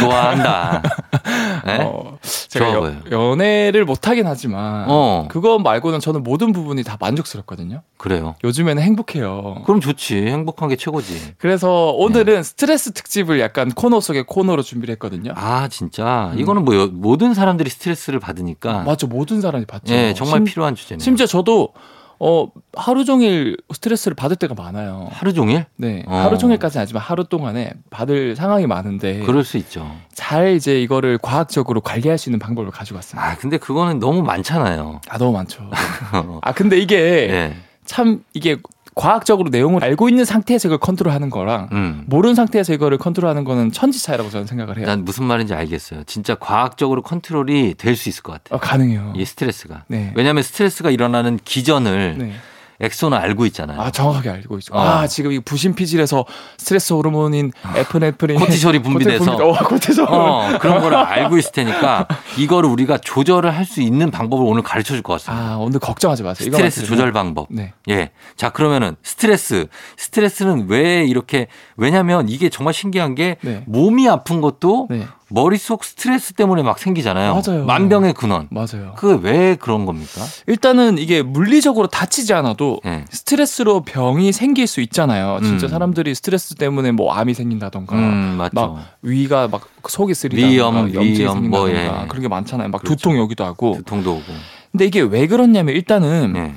좋아한다. 0.00 0.82
네? 1.64 1.78
어, 1.80 2.18
제가 2.48 2.66
좋아 2.66 2.74
여- 2.74 2.80
보여요. 2.80 3.00
연애를 3.10 3.86
못 3.86 4.06
하긴 4.06 4.26
하지만 4.26 4.84
어. 4.88 5.26
그거 5.30 5.58
말고는 5.58 6.00
저는 6.00 6.22
모든 6.22 6.52
부분이 6.52 6.82
다 6.84 6.98
만족스럽거든요. 7.00 7.80
그래요. 7.96 8.34
요즘에는 8.44 8.82
행복해요. 8.82 9.62
그럼 9.64 9.80
좋지. 9.80 10.26
행복한 10.26 10.68
게 10.68 10.76
최고지. 10.76 11.34
그래서 11.38 11.90
오늘은 11.92 12.42
스트레스 12.42 12.92
특집을 12.92 13.40
약간 13.40 13.70
코너 13.70 14.00
속의 14.00 14.24
코너로 14.24 14.60
준비를 14.62 14.92
했거든요. 14.94 15.32
아, 15.36 15.68
진짜. 15.68 16.32
음. 16.34 16.38
이거는 16.38 16.66
뭐 16.66 16.76
여- 16.76 16.88
모든 16.92 17.32
사람들이 17.32 17.70
스트레스를 17.70 18.20
받으니까. 18.20 18.82
맞죠. 18.82 19.06
모든 19.06 19.40
사람이 19.40 19.64
받죠. 19.64 19.94
예, 19.94 20.12
정말 20.14 20.40
심- 20.40 20.44
필요한 20.44 20.74
주제네요. 20.74 21.02
심지어 21.02 21.24
저도 21.26 21.70
어 22.18 22.48
하루 22.74 23.04
종일 23.04 23.56
스트레스를 23.72 24.14
받을 24.14 24.36
때가 24.36 24.54
많아요. 24.54 25.08
하루 25.10 25.34
종일? 25.34 25.66
네, 25.76 26.02
어. 26.06 26.16
하루 26.16 26.38
종일까지는 26.38 26.80
아니지만 26.82 27.02
하루 27.02 27.24
동안에 27.24 27.72
받을 27.90 28.34
상황이 28.36 28.66
많은데 28.66 29.20
그럴 29.20 29.44
수 29.44 29.58
있죠. 29.58 29.94
잘 30.14 30.54
이제 30.54 30.80
이거를 30.80 31.18
과학적으로 31.18 31.80
관리할 31.80 32.16
수 32.18 32.28
있는 32.30 32.38
방법을 32.38 32.70
가지고 32.70 32.96
왔습니다. 32.96 33.28
아, 33.28 33.36
근데 33.36 33.58
그거는 33.58 33.98
너무 33.98 34.22
많잖아요. 34.22 35.00
아 35.08 35.18
너무 35.18 35.32
많죠. 35.32 35.70
아 36.40 36.52
근데 36.52 36.78
이게 36.78 36.96
예. 36.96 37.56
참 37.84 38.24
이게 38.32 38.56
과학적으로 38.96 39.50
내용을 39.50 39.84
알고 39.84 40.08
있는 40.08 40.24
상태에서 40.24 40.68
이걸 40.68 40.78
컨트롤하는 40.78 41.28
거랑 41.28 41.68
음. 41.72 42.04
모르는 42.06 42.34
상태에서 42.34 42.72
이거를 42.72 42.96
컨트롤하는 42.96 43.44
거는 43.44 43.70
천지 43.70 44.02
차이라고 44.02 44.30
저는 44.30 44.46
생각을 44.46 44.78
해요. 44.78 44.86
난 44.86 45.04
무슨 45.04 45.24
말인지 45.24 45.52
알겠어요. 45.54 46.04
진짜 46.04 46.34
과학적으로 46.34 47.02
컨트롤이 47.02 47.74
될 47.74 47.94
수 47.94 48.08
있을 48.08 48.22
것 48.22 48.32
같아요. 48.32 48.56
어, 48.56 48.60
가능해요. 48.60 49.12
이 49.14 49.24
스트레스가. 49.24 49.84
네. 49.88 50.12
왜냐하면 50.16 50.42
스트레스가 50.42 50.90
일어나는 50.90 51.38
기전을 51.44 52.16
네. 52.18 52.32
엑소는 52.80 53.16
알고 53.16 53.46
있잖아요. 53.46 53.80
아 53.80 53.90
정확하게 53.90 54.30
알고 54.30 54.58
있죠. 54.58 54.74
어. 54.74 54.80
아 54.80 55.06
지금 55.06 55.32
이 55.32 55.40
부신 55.40 55.74
피질에서 55.74 56.24
스트레스 56.58 56.92
호르몬인 56.92 57.52
에피네프린, 57.76 58.38
코티솔이 58.38 58.80
분비돼서. 58.82 59.36
코티- 59.36 59.40
어, 59.42 59.64
코티솔. 59.68 60.06
어, 60.08 60.58
그런 60.60 60.80
거를 60.80 60.96
알고 60.98 61.38
있을 61.38 61.52
테니까 61.52 62.06
이거를 62.38 62.68
우리가 62.70 62.98
조절을 62.98 63.54
할 63.54 63.66
수 63.66 63.80
있는 63.82 64.10
방법을 64.12 64.44
오늘 64.46 64.62
가르쳐 64.62 64.94
줄 64.94 65.02
것 65.02 65.14
같습니다. 65.14 65.52
아 65.52 65.56
오늘 65.56 65.80
걱정하지 65.80 66.22
마세요. 66.22 66.50
스트레스. 66.52 66.84
조절 66.86 67.12
방법. 67.12 67.46
네. 67.50 67.72
예. 67.88 68.10
자, 68.36 68.50
그러면은 68.50 68.94
스트레스. 69.02 69.66
스트레스는 69.96 70.66
왜 70.68 71.04
이렇게 71.04 71.48
왜냐면 71.76 72.28
이게 72.28 72.48
정말 72.48 72.74
신기한 72.74 73.14
게 73.14 73.36
네. 73.40 73.64
몸이 73.66 74.08
아픈 74.08 74.40
것도 74.40 74.86
네 74.90 75.06
머릿속 75.28 75.82
스트레스 75.84 76.32
때문에 76.34 76.62
막 76.62 76.78
생기잖아요. 76.78 77.40
맞아요. 77.46 77.64
만병의 77.64 78.14
근원. 78.14 78.46
맞아요. 78.50 78.94
그게 78.96 79.18
왜 79.28 79.56
그런 79.56 79.84
겁니까? 79.84 80.22
일단은 80.46 80.98
이게 80.98 81.22
물리적으로 81.22 81.88
다치지 81.88 82.32
않아도 82.34 82.80
예. 82.86 83.04
스트레스로 83.10 83.80
병이 83.82 84.32
생길 84.32 84.66
수 84.66 84.80
있잖아요. 84.80 85.40
진짜 85.42 85.66
음. 85.66 85.68
사람들이 85.68 86.14
스트레스 86.14 86.54
때문에 86.54 86.92
뭐 86.92 87.12
암이 87.12 87.34
생긴다던가 87.34 87.96
음, 87.96 88.36
맞죠. 88.38 88.54
막 88.54 88.86
위가 89.02 89.48
막 89.48 89.68
속이 89.88 90.14
쓰리다던가 90.14 90.82
위염, 90.82 90.94
염증이 90.94 91.16
생긴다던가 91.16 91.58
뭐, 91.58 91.70
예. 91.70 92.06
그런 92.08 92.22
게 92.22 92.28
많잖아요. 92.28 92.68
막 92.68 92.80
그렇죠. 92.82 92.96
두통 92.96 93.18
여기도 93.18 93.44
하고. 93.44 93.74
두통도 93.78 94.12
오고. 94.12 94.24
근데 94.70 94.84
이게 94.84 95.00
왜 95.00 95.26
그러냐면 95.26 95.74
일단은 95.74 96.34
예. 96.36 96.54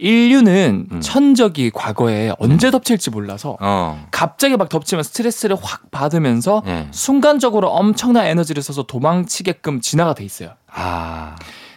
인류는 0.00 0.86
음. 0.90 1.00
천적이 1.00 1.70
과거에 1.70 2.32
언제 2.38 2.70
덮칠지 2.70 3.10
몰라서 3.10 3.56
어. 3.60 4.06
갑자기 4.10 4.56
막 4.56 4.68
덮치면 4.68 5.02
스트레스를 5.04 5.56
확 5.60 5.90
받으면서 5.90 6.62
예. 6.66 6.88
순간적으로 6.90 7.68
엄청난 7.68 8.26
에너지를 8.26 8.62
써서 8.62 8.82
도망치게끔 8.84 9.80
진화가 9.82 10.14
돼 10.14 10.24
있어요. 10.24 10.54
아. 10.72 11.36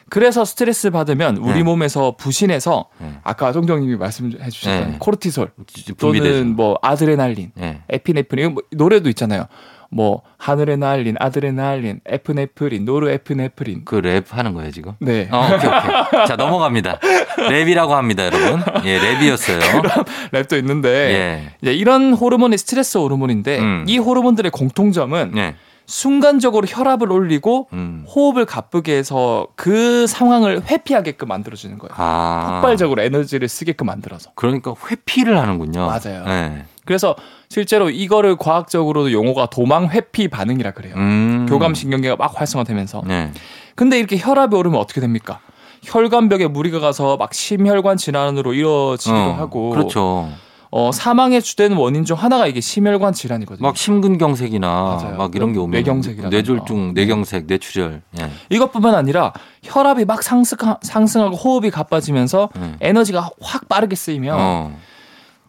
그래서 0.10 0.46
스트레스 0.46 0.92
받으면 0.92 1.38
우리 1.38 1.56
네. 1.56 1.64
몸에서 1.64 2.16
부신에서 2.16 2.86
예. 3.02 3.14
아까 3.24 3.52
쫑디님이 3.52 3.96
말씀해 3.98 4.50
주셨던 4.50 4.92
네. 4.92 4.98
코르티솔. 5.00 5.52
또는 5.98 6.56
뭐 6.56 6.78
아드레날린, 6.82 7.52
예. 7.60 7.82
에피네프린 7.90 8.54
뭐 8.54 8.64
노래도 8.72 9.10
있잖아요. 9.10 9.48
뭐 9.94 10.22
하늘에 10.38 10.76
날린 10.76 11.16
아드레날린, 11.20 12.02
에피네프린, 12.06 12.84
노르에피네프린. 12.86 13.86
그 13.86 13.98
랩 14.02 14.26
하는 14.32 14.54
거예요, 14.54 14.72
지금? 14.72 14.94
네. 15.00 15.28
어, 15.32 15.46
오케이, 15.46 15.58
오케이. 15.70 16.26
자, 16.28 16.36
넘어갑니다. 16.36 17.00
랩이라고 17.00 17.90
합니다, 17.90 18.26
여러분. 18.26 18.62
예, 18.86 19.00
랩이었어요. 19.00 19.60
랩도 20.34 20.58
있는데 20.60 20.90
예. 20.90 21.54
이제 21.62 21.74
이런 21.74 22.14
호르몬이 22.14 22.58
스트레스 22.58 22.98
호르몬인데 22.98 23.60
음. 23.60 23.86
이 23.88 23.98
호르몬들의 23.98 24.52
공통점은 24.52 25.34
예. 25.38 25.56
순간적으로 25.86 26.66
혈압을 26.68 27.12
올리고 27.12 27.68
음. 27.74 28.06
호흡을 28.08 28.46
가쁘게 28.46 28.96
해서 28.98 29.48
그 29.56 30.08
상황을 30.08 30.64
회피하게끔 30.66 31.28
만들어주는 31.28 31.78
거예요. 31.78 31.92
아. 31.98 32.52
폭발적으로 32.62 33.02
에너지를 33.02 33.48
쓰게끔 33.50 33.88
만들어서. 33.88 34.32
그러니까 34.36 34.74
회피를 34.90 35.38
하는군요. 35.38 35.86
맞아요. 35.86 36.24
예. 36.28 36.66
그래서 36.86 37.16
실제로 37.50 37.90
이거를 37.90 38.36
과학적으로도 38.36 39.12
용어가 39.12 39.46
도망 39.48 39.90
회피 39.90 40.28
반응이라 40.28 40.72
그래요. 40.72 40.96
음. 40.96 41.46
교감 41.48 41.74
신경계가 41.74 42.16
막 42.16 42.40
활성화되면서. 42.40 43.04
네. 43.06 43.32
근데 43.76 43.98
이렇게 43.98 44.18
혈압이 44.18 44.56
오르면 44.56 44.80
어떻게 44.80 45.02
됩니까? 45.02 45.40
혈관벽에 45.84 46.48
무리가 46.48 46.80
가서 46.80 47.18
막 47.18 47.34
심혈관 47.34 47.98
질환으로 47.98 48.54
이어지기도 48.54 49.16
어, 49.16 49.34
하고. 49.34 49.70
그렇죠. 49.72 50.30
어, 50.76 50.92
사망의 50.92 51.44
주된 51.44 51.74
원인 51.74 52.04
중 52.04 52.18
하나가 52.18 52.48
이게 52.48 52.60
심혈관 52.60 53.14
질환이거든요. 53.14 53.62
막 53.68 53.78
심근경색이나 53.78 54.68
맞아요. 54.68 55.18
막 55.18 55.36
이런 55.36 55.54
게 55.54 55.60
오면 55.60 55.70
뇌경색이라든가. 55.72 56.36
뇌졸중, 56.36 56.94
뇌경색, 56.96 57.46
뇌출혈. 57.46 58.02
예. 58.20 58.30
이것뿐만 58.50 58.96
아니라 58.96 59.34
혈압이 59.62 60.06
막 60.06 60.24
상승, 60.24 60.58
상승하고 60.82 61.36
호흡이 61.36 61.70
가빠지면서 61.70 62.50
음. 62.56 62.78
에너지가 62.82 63.30
확 63.40 63.70
빠르게 63.70 63.96
쓰이면 63.96 64.36
어. 64.40 64.76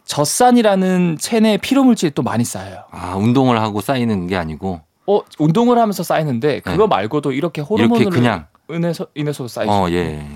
젖산이라는 0.07 1.17
체내에 1.21 1.57
피로 1.59 1.85
물질이 1.85 2.13
또 2.15 2.23
많이 2.23 2.45
쌓여요. 2.45 2.85
아, 2.91 3.15
운동을 3.17 3.61
하고 3.61 3.81
쌓이는 3.81 4.27
게 4.27 4.37
아니고 4.37 4.81
어, 5.07 5.21
운동을 5.39 5.79
하면서 5.79 6.03
쌓이는데 6.03 6.61
그거 6.61 6.87
말고도 6.87 7.33
이렇게 7.33 7.61
호르몬으로 7.61 8.11
네. 8.11 8.17
그냥 8.17 8.47
인해서 9.15 9.47
쌓이죠. 9.49 9.73
어, 9.73 9.91
예. 9.91 10.27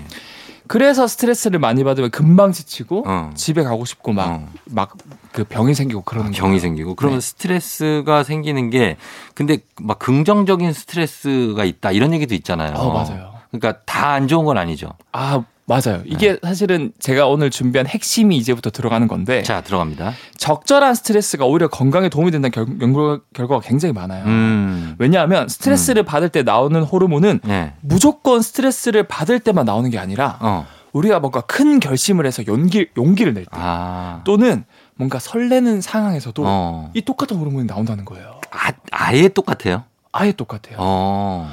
그래서 0.67 1.07
스트레스를 1.07 1.57
많이 1.59 1.83
받으면 1.83 2.11
금방 2.11 2.51
지치고 2.51 3.03
어. 3.07 3.31
집에 3.33 3.63
가고 3.63 3.85
싶고 3.85 4.13
막 4.13 4.29
어. 4.29 4.47
막그 4.65 5.45
병이 5.45 5.73
생기고 5.73 6.01
그러는 6.03 6.29
병이 6.31 6.49
거예요. 6.51 6.59
생기고 6.59 6.93
그러면 6.93 7.19
네. 7.19 7.25
스트레스가 7.25 8.23
생기는 8.23 8.69
게 8.69 8.97
근데 9.33 9.57
막 9.81 9.97
긍정적인 9.97 10.71
스트레스가 10.73 11.63
있다 11.65 11.91
이런 11.91 12.13
얘기도 12.13 12.35
있잖아요. 12.35 12.73
어, 12.75 12.93
맞아요. 12.93 13.33
그러니까 13.51 13.81
다 13.85 14.09
안 14.09 14.27
좋은 14.27 14.45
건 14.45 14.59
아니죠. 14.59 14.89
아, 15.11 15.43
맞아요. 15.69 16.01
이게 16.03 16.31
네. 16.33 16.39
사실은 16.41 16.91
제가 16.97 17.27
오늘 17.27 17.51
준비한 17.51 17.85
핵심이 17.85 18.35
이제부터 18.37 18.71
들어가는 18.71 19.07
건데 19.07 19.43
자, 19.43 19.61
들어갑니다. 19.61 20.13
적절한 20.35 20.95
스트레스가 20.95 21.45
오히려 21.45 21.67
건강에 21.67 22.09
도움이 22.09 22.31
된다는 22.31 22.51
결, 22.51 22.65
연구 22.81 23.21
결과가 23.33 23.61
굉장히 23.61 23.93
많아요. 23.93 24.25
음. 24.25 24.95
왜냐하면 24.97 25.47
스트레스를 25.47 26.01
받을 26.03 26.29
때 26.29 26.41
나오는 26.41 26.81
호르몬은 26.81 27.41
네. 27.43 27.73
무조건 27.81 28.41
스트레스를 28.41 29.03
받을 29.03 29.39
때만 29.39 29.65
나오는 29.65 29.87
게 29.91 29.99
아니라 29.99 30.39
어. 30.41 30.65
우리가 30.91 31.19
뭔가 31.19 31.41
큰 31.41 31.79
결심을 31.79 32.25
해서 32.25 32.43
용기, 32.47 32.87
용기를 32.97 33.35
낼 33.35 33.43
때 33.45 33.51
아. 33.51 34.21
또는 34.23 34.63
뭔가 34.95 35.19
설레는 35.19 35.81
상황에서도 35.81 36.43
어. 36.45 36.91
이 36.95 37.01
똑같은 37.03 37.37
호르몬이 37.37 37.67
나온다는 37.67 38.05
거예요. 38.05 38.41
아, 38.49 38.71
아예 38.91 39.27
똑같아요. 39.27 39.83
아예 40.11 40.31
똑같아요. 40.31 40.77
어. 40.79 41.47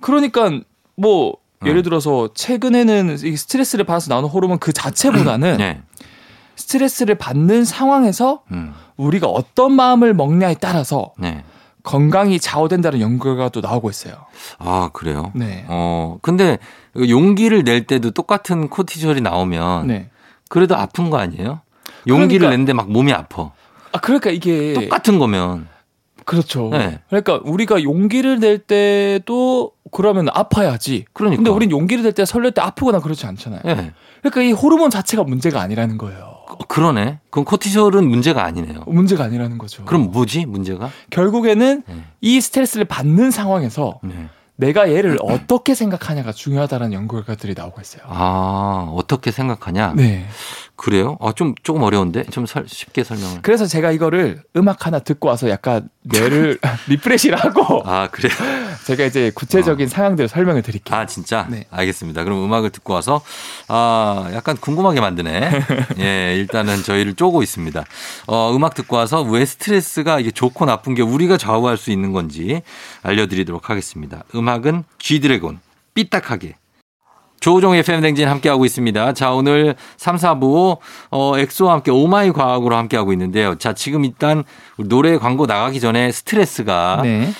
그러니까 0.00 0.50
뭐 0.96 1.28
음. 1.32 1.47
예를 1.66 1.82
들어서 1.82 2.28
최근에는 2.34 3.18
이 3.24 3.36
스트레스를 3.36 3.84
받아서 3.84 4.08
나오는 4.10 4.28
호르몬 4.28 4.58
그 4.58 4.72
자체보다는 4.72 5.56
네. 5.56 5.82
스트레스를 6.56 7.14
받는 7.16 7.64
상황에서 7.64 8.42
음. 8.52 8.74
우리가 8.96 9.26
어떤 9.28 9.72
마음을 9.72 10.14
먹냐에 10.14 10.54
따라서 10.60 11.12
네. 11.18 11.44
건강이 11.82 12.38
좌우된다는 12.38 13.00
연구가 13.00 13.48
또 13.48 13.60
나오고 13.60 13.90
있어요. 13.90 14.14
아, 14.58 14.90
그래요? 14.92 15.32
네. 15.34 15.64
어. 15.68 16.18
근데 16.22 16.58
용기를 16.96 17.64
낼 17.64 17.86
때도 17.86 18.10
똑같은 18.10 18.68
코티졸이 18.68 19.20
나오면 19.20 19.86
네. 19.86 20.10
그래도 20.48 20.76
아픈 20.76 21.10
거 21.10 21.18
아니에요? 21.18 21.60
용기를 22.06 22.40
그러니까- 22.40 22.50
냈는데 22.50 22.72
막 22.72 22.90
몸이 22.90 23.12
아파. 23.12 23.50
아 23.92 23.98
그러니까 24.00 24.30
이게 24.30 24.74
똑같은 24.74 25.18
거면. 25.18 25.66
그렇죠. 26.28 26.68
네. 26.70 27.00
그러니까 27.08 27.40
우리가 27.42 27.82
용기를 27.82 28.38
낼 28.38 28.58
때도 28.58 29.72
그러면 29.90 30.28
아파야지. 30.30 31.06
그러니까. 31.14 31.38
근데 31.38 31.50
우린 31.50 31.70
용기를 31.70 32.04
낼 32.04 32.12
때 32.12 32.26
설렐 32.26 32.50
때 32.52 32.60
아프거나 32.60 33.00
그렇지 33.00 33.24
않잖아요. 33.26 33.62
예. 33.64 33.92
그러니까 34.20 34.42
이 34.42 34.52
호르몬 34.52 34.90
자체가 34.90 35.24
문제가 35.24 35.62
아니라는 35.62 35.96
거예요. 35.96 36.20
어, 36.48 36.56
그러네. 36.68 37.20
그럼 37.30 37.46
코티졸은 37.46 38.06
문제가 38.06 38.44
아니네요. 38.44 38.82
문제가 38.86 39.24
아니라는 39.24 39.56
거죠. 39.56 39.86
그럼 39.86 40.10
뭐지 40.12 40.44
문제가? 40.44 40.90
결국에는 41.08 41.82
네. 41.86 41.94
이 42.20 42.40
스트레스를 42.42 42.84
받는 42.84 43.30
상황에서 43.30 43.98
네. 44.02 44.28
내가 44.56 44.92
얘를 44.92 45.16
어떻게 45.22 45.74
생각하냐가 45.74 46.32
중요하다는 46.32 46.92
연구 46.92 47.16
결과들이 47.16 47.54
나오고 47.56 47.80
있어요. 47.80 48.02
아 48.06 48.92
어떻게 48.94 49.30
생각하냐? 49.30 49.94
네. 49.96 50.26
그래요? 50.78 51.18
아, 51.20 51.32
좀 51.34 51.54
조금 51.64 51.82
어려운데 51.82 52.22
좀 52.30 52.46
설- 52.46 52.64
쉽게 52.68 53.02
설명을. 53.02 53.40
그래서 53.42 53.66
제가 53.66 53.90
이거를 53.90 54.42
음악 54.56 54.86
하나 54.86 55.00
듣고 55.00 55.26
와서 55.26 55.50
약간 55.50 55.88
뇌를 56.02 56.56
리프레시를 56.86 57.36
하고 57.36 57.82
아 57.84 58.06
그래요? 58.08 58.32
제가 58.86 59.04
이제 59.04 59.32
구체적인 59.34 59.88
상황들을 59.88 60.28
설명을 60.28 60.62
드릴게요. 60.62 60.96
아 60.96 61.04
진짜? 61.04 61.48
네. 61.50 61.66
알겠습니다. 61.72 62.22
그럼 62.22 62.44
음악을 62.44 62.70
듣고 62.70 62.92
와서 62.94 63.20
아 63.66 64.30
약간 64.32 64.56
궁금하게 64.56 65.00
만드네. 65.00 65.50
예, 65.98 66.36
일단은 66.36 66.84
저희를 66.84 67.14
쪼고 67.14 67.42
있습니다. 67.42 67.84
어, 68.28 68.54
음악 68.54 68.74
듣고 68.74 68.94
와서 68.96 69.22
왜 69.22 69.44
스트레스가 69.44 70.20
이게 70.20 70.30
좋고 70.30 70.64
나쁜 70.64 70.94
게 70.94 71.02
우리가 71.02 71.38
좌우할 71.38 71.76
수 71.76 71.90
있는 71.90 72.12
건지 72.12 72.62
알려드리도록 73.02 73.68
하겠습니다. 73.68 74.22
음악은 74.32 74.84
G 75.00 75.18
드래곤 75.18 75.58
삐딱하게. 75.94 76.54
조우종의 77.40 77.82
FM대행진 77.82 78.28
함께하고 78.28 78.64
있습니다. 78.64 79.12
자, 79.14 79.32
오늘 79.32 79.74
3, 79.96 80.16
4부, 80.16 80.78
어, 81.10 81.38
엑소와 81.38 81.74
함께 81.74 81.90
오마이 81.90 82.32
과학으로 82.32 82.76
함께하고 82.76 83.12
있는데요. 83.12 83.54
자, 83.56 83.72
지금 83.72 84.04
일단 84.04 84.44
노래 84.76 85.16
광고 85.18 85.46
나가기 85.46 85.80
전에 85.80 86.10
스트레스가 86.10 87.00
네. 87.02 87.30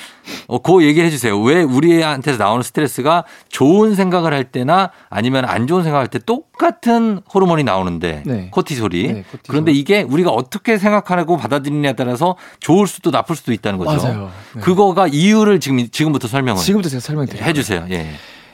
어, 0.46 0.58
그 0.58 0.84
얘기를 0.84 1.06
해주세요. 1.06 1.40
왜 1.40 1.62
우리한테서 1.62 2.38
나오는 2.42 2.62
스트레스가 2.62 3.24
좋은 3.48 3.94
생각을 3.94 4.32
할 4.32 4.44
때나 4.44 4.90
아니면 5.08 5.44
안 5.44 5.66
좋은 5.66 5.82
생각을 5.82 6.04
할때 6.04 6.18
똑같은 6.18 7.20
호르몬이 7.32 7.64
나오는데 7.64 8.22
네. 8.26 8.48
코티솔이. 8.50 9.02
네, 9.02 9.12
코티솔. 9.22 9.40
그런데 9.48 9.72
이게 9.72 10.02
우리가 10.02 10.30
어떻게 10.30 10.78
생각하고 10.78 11.36
받아들이냐에 11.38 11.94
따라서 11.94 12.36
좋을 12.60 12.86
수도 12.86 13.10
나쁠 13.10 13.36
수도 13.36 13.52
있다는 13.52 13.78
거죠. 13.78 14.06
맞아요. 14.06 14.30
네. 14.54 14.60
그거가 14.60 15.06
이유를 15.08 15.60
지금 15.60 15.88
지금부터 15.90 16.28
설명을 16.28 16.62
지금부터 16.62 16.90
제가 16.90 17.00
설명드릴게요. 17.00 17.48
해주세요. 17.48 17.86
예. 17.90 18.10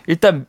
일단 0.07 0.47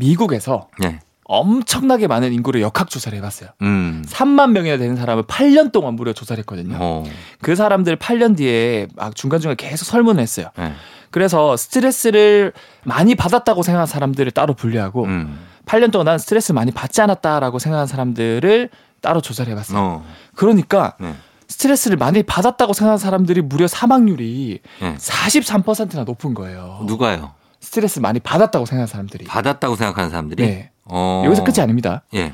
미국에서 0.00 0.68
예. 0.82 0.98
엄청나게 1.24 2.08
많은 2.08 2.32
인구를 2.32 2.60
역학 2.60 2.90
조사를 2.90 3.16
해봤어요. 3.18 3.50
음. 3.62 4.04
3만 4.08 4.50
명이나 4.50 4.78
되는 4.78 4.96
사람을 4.96 5.22
8년 5.24 5.70
동안 5.70 5.94
무려 5.94 6.12
조사를 6.12 6.40
했거든요. 6.40 6.76
어. 6.80 7.04
그 7.40 7.54
사람들 7.54 7.96
8년 7.96 8.36
뒤에 8.36 8.88
막 8.96 9.14
중간중간 9.14 9.56
계속 9.56 9.84
설문을 9.84 10.20
했어요. 10.20 10.48
네. 10.58 10.72
그래서 11.12 11.56
스트레스를 11.56 12.52
많이 12.82 13.14
받았다고 13.14 13.62
생각한 13.62 13.86
사람들을 13.86 14.32
따로 14.32 14.54
분류하고 14.54 15.04
음. 15.04 15.38
8년 15.66 15.92
동안 15.92 16.06
난 16.06 16.18
스트레스 16.18 16.50
많이 16.50 16.72
받지 16.72 17.00
않았다라고 17.00 17.60
생각한 17.60 17.86
사람들을 17.86 18.70
따로 19.00 19.20
조사를 19.20 19.50
해봤어요. 19.52 19.78
어. 19.78 20.04
그러니까 20.34 20.96
네. 20.98 21.14
스트레스를 21.46 21.96
많이 21.96 22.24
받았다고 22.24 22.72
생각한 22.72 22.98
사람들이 22.98 23.42
무려 23.42 23.68
사망률이 23.68 24.60
네. 24.80 24.94
43%나 24.96 26.02
높은 26.04 26.34
거예요. 26.34 26.80
누가요? 26.86 27.34
스트레스 27.60 27.98
많이 28.00 28.20
받았다고 28.20 28.66
생각한 28.66 28.86
사람들이. 28.86 29.24
받았다고 29.26 29.76
생각하는 29.76 30.10
사람들이? 30.10 30.42
네. 30.44 30.70
어. 30.84 31.22
여기서 31.26 31.44
끝이 31.44 31.60
아닙니다. 31.60 32.02
예. 32.14 32.32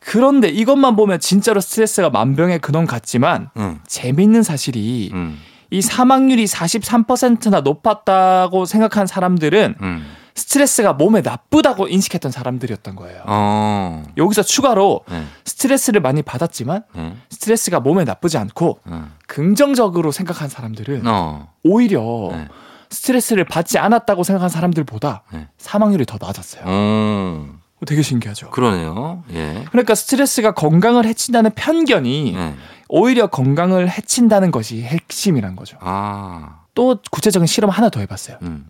그런데 0.00 0.48
이것만 0.48 0.96
보면 0.96 1.20
진짜로 1.20 1.60
스트레스가 1.60 2.10
만병의 2.10 2.60
근원 2.60 2.86
같지만 2.86 3.50
음. 3.56 3.80
재미있는 3.86 4.42
사실이 4.42 5.10
음. 5.12 5.38
이 5.70 5.82
사망률이 5.82 6.44
43%나 6.44 7.60
높았다고 7.60 8.66
생각한 8.66 9.06
사람들은 9.06 9.74
음. 9.82 10.06
스트레스가 10.36 10.92
몸에 10.92 11.22
나쁘다고 11.22 11.88
인식했던 11.88 12.30
사람들이었던 12.30 12.94
거예요. 12.94 13.22
어. 13.26 14.04
여기서 14.16 14.42
추가로 14.42 15.00
네. 15.10 15.24
스트레스를 15.44 16.00
많이 16.00 16.22
받았지만 16.22 16.84
네. 16.94 17.16
스트레스가 17.30 17.80
몸에 17.80 18.04
나쁘지 18.04 18.38
않고 18.38 18.80
어. 18.84 19.08
긍정적으로 19.26 20.12
생각한 20.12 20.48
사람들은 20.48 21.02
어. 21.06 21.48
오히려 21.64 22.28
네. 22.32 22.48
스트레스를 22.96 23.44
받지 23.44 23.78
않았다고 23.78 24.22
생각한 24.22 24.48
사람들보다 24.48 25.22
네. 25.32 25.48
사망률이 25.58 26.06
더 26.06 26.18
낮았어요. 26.20 26.62
어. 26.66 27.46
되게 27.86 28.00
신기하죠. 28.00 28.50
그러네요. 28.50 29.22
예. 29.34 29.64
그러니까 29.70 29.94
스트레스가 29.94 30.54
건강을 30.54 31.04
해친다는 31.04 31.50
편견이 31.54 32.32
네. 32.32 32.54
오히려 32.88 33.26
건강을 33.26 33.90
해친다는 33.90 34.50
것이 34.50 34.82
핵심이란 34.82 35.56
거죠. 35.56 35.76
아. 35.80 36.60
또 36.74 36.98
구체적인 37.10 37.46
실험 37.46 37.70
하나 37.70 37.90
더 37.90 38.00
해봤어요. 38.00 38.38
음. 38.42 38.66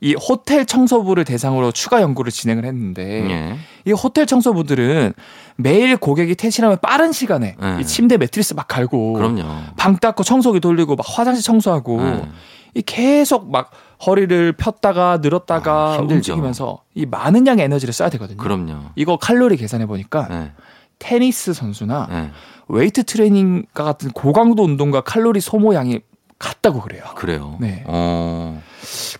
이 0.00 0.14
호텔 0.14 0.64
청소부를 0.64 1.24
대상으로 1.24 1.72
추가 1.72 2.00
연구를 2.00 2.32
진행을 2.32 2.64
했는데 2.64 3.30
예. 3.30 3.58
이 3.84 3.92
호텔 3.92 4.26
청소부들은 4.26 5.12
매일 5.56 5.96
고객이 5.96 6.36
퇴실하면 6.36 6.78
빠른 6.80 7.12
시간에 7.12 7.56
네. 7.60 7.78
이 7.80 7.84
침대 7.84 8.16
매트리스 8.16 8.54
막 8.54 8.66
갈고 8.68 9.14
그럼요. 9.14 9.42
방 9.76 9.96
닦고 9.98 10.22
청소기 10.22 10.60
돌리고 10.60 10.96
막 10.96 11.04
화장실 11.06 11.42
청소하고 11.44 12.00
네. 12.00 12.28
이 12.74 12.82
계속 12.82 13.50
막 13.50 13.70
허리를 14.06 14.52
폈다가 14.52 15.18
늘었다가 15.22 15.72
아, 15.72 15.96
힘들죠. 15.96 16.14
움직이면서 16.34 16.82
이 16.94 17.06
많은 17.06 17.46
양의 17.46 17.64
에너지를 17.64 17.92
써야 17.94 18.08
되거든요. 18.10 18.38
그럼요. 18.38 18.90
이거 18.94 19.16
칼로리 19.16 19.56
계산해 19.56 19.86
보니까 19.86 20.28
네. 20.28 20.52
테니스 20.98 21.52
선수나 21.54 22.06
네. 22.10 22.30
웨이트 22.68 23.04
트레이닝과 23.04 23.84
같은 23.84 24.10
고강도 24.10 24.64
운동과 24.64 25.00
칼로리 25.02 25.40
소모량이 25.40 26.00
같다고 26.38 26.80
그래요. 26.80 27.02
그래요. 27.16 27.56
네. 27.60 27.82
어. 27.86 28.62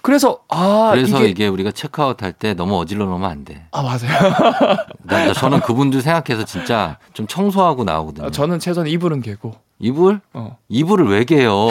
그래서 0.03 0.39
아 0.49 0.91
그래서 0.95 1.19
이게 1.19 1.29
이게, 1.31 1.47
우리가 1.49 1.73
체크아웃 1.73 2.23
할 2.23 2.33
때 2.33 2.55
너무 2.55 2.77
어질러 2.79 3.07
놓으면 3.07 3.29
안 3.29 3.45
돼. 3.45 3.67
아 3.73 3.83
맞아요. 3.83 5.35
저는 5.35 5.61
그분들 5.61 6.01
생각해서 6.03 6.45
진짜 6.45 6.99
좀 7.15 7.27
청소하고 7.27 7.83
나오거든요. 7.85 8.27
아, 8.27 8.31
저는 8.31 8.61
최소한 8.61 8.87
이불은 8.89 9.23
개고. 9.23 9.55
이불? 9.81 10.21
어. 10.33 10.57
이불을 10.69 11.07
왜 11.09 11.25
개요? 11.25 11.69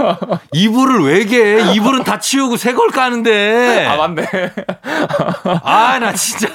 이불을 0.52 1.04
왜 1.04 1.24
개? 1.24 1.72
이불은 1.74 2.04
다 2.04 2.18
치우고 2.18 2.56
새 2.58 2.74
걸 2.74 2.90
까는데. 2.90 3.86
아 3.86 3.96
맞네. 3.96 4.26
아, 5.62 5.98
나 5.98 6.12
진짜. 6.12 6.48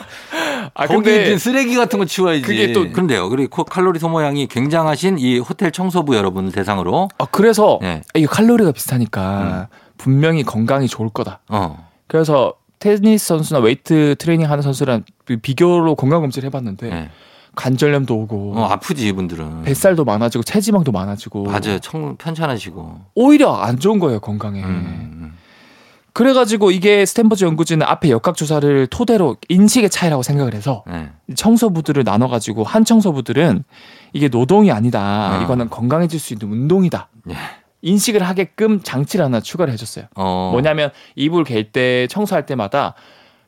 아 0.73 0.85
거기 0.87 1.03
근데 1.03 1.23
있는 1.23 1.37
쓰레기 1.39 1.75
같은 1.75 1.97
거 1.99 2.05
치워야지. 2.05 2.41
그게 2.43 2.71
또- 2.73 2.89
그런데요. 2.91 3.29
그리고 3.29 3.63
칼로리 3.63 3.99
소모량이 3.99 4.47
굉장하신 4.47 5.17
이 5.17 5.39
호텔 5.39 5.71
청소부 5.71 6.15
여러분 6.15 6.51
대상으로. 6.51 7.09
아 7.17 7.25
그래서 7.31 7.79
네. 7.81 8.03
이게 8.13 8.27
칼로리가 8.27 8.71
비슷하니까 8.71 9.67
분명히 9.97 10.43
건강이 10.43 10.87
좋을 10.87 11.09
거다. 11.09 11.39
어. 11.49 11.87
그래서 12.07 12.53
테니스 12.79 13.25
선수나 13.27 13.59
웨이트 13.59 14.15
트레이닝 14.19 14.49
하는 14.49 14.61
선수랑 14.61 15.03
그 15.25 15.37
비교로 15.37 15.95
건강 15.95 16.21
검진을 16.21 16.45
해봤는데 16.47 16.89
네. 16.89 17.09
관절염도 17.55 18.15
오고 18.15 18.53
어, 18.57 18.65
아프지, 18.67 19.07
이분들은. 19.07 19.63
뱃살도 19.63 20.05
많아지고 20.05 20.43
체지방도 20.43 20.91
많아지고 20.91 21.43
맞아요. 21.43 21.79
청, 21.79 22.15
편찮으시고. 22.17 22.99
오히려 23.15 23.53
안 23.55 23.79
좋은 23.79 23.99
거예요 23.99 24.19
건강에. 24.19 24.63
음. 24.63 25.33
그래가지고 26.13 26.71
이게 26.71 27.05
스탠퍼드 27.05 27.43
연구진은 27.45 27.85
앞에 27.87 28.09
역학 28.09 28.35
조사를 28.35 28.87
토대로 28.87 29.37
인식의 29.47 29.89
차이라고 29.89 30.23
생각을 30.23 30.53
해서 30.53 30.83
네. 30.85 31.09
청소부들을 31.35 32.03
나눠가지고 32.03 32.65
한 32.65 32.83
청소부들은 32.83 33.63
이게 34.11 34.27
노동이 34.27 34.71
아니다. 34.71 35.37
어. 35.39 35.43
이거는 35.43 35.69
건강해질 35.69 36.19
수 36.19 36.33
있는 36.33 36.51
운동이다. 36.51 37.07
예. 37.29 37.35
인식을 37.81 38.21
하게끔 38.23 38.81
장치를 38.83 39.23
하나 39.23 39.39
추가를 39.39 39.71
해줬어요. 39.73 40.05
어. 40.15 40.49
뭐냐면 40.51 40.91
이불 41.15 41.45
갤 41.45 41.71
때 41.71 42.07
청소할 42.07 42.45
때마다 42.45 42.93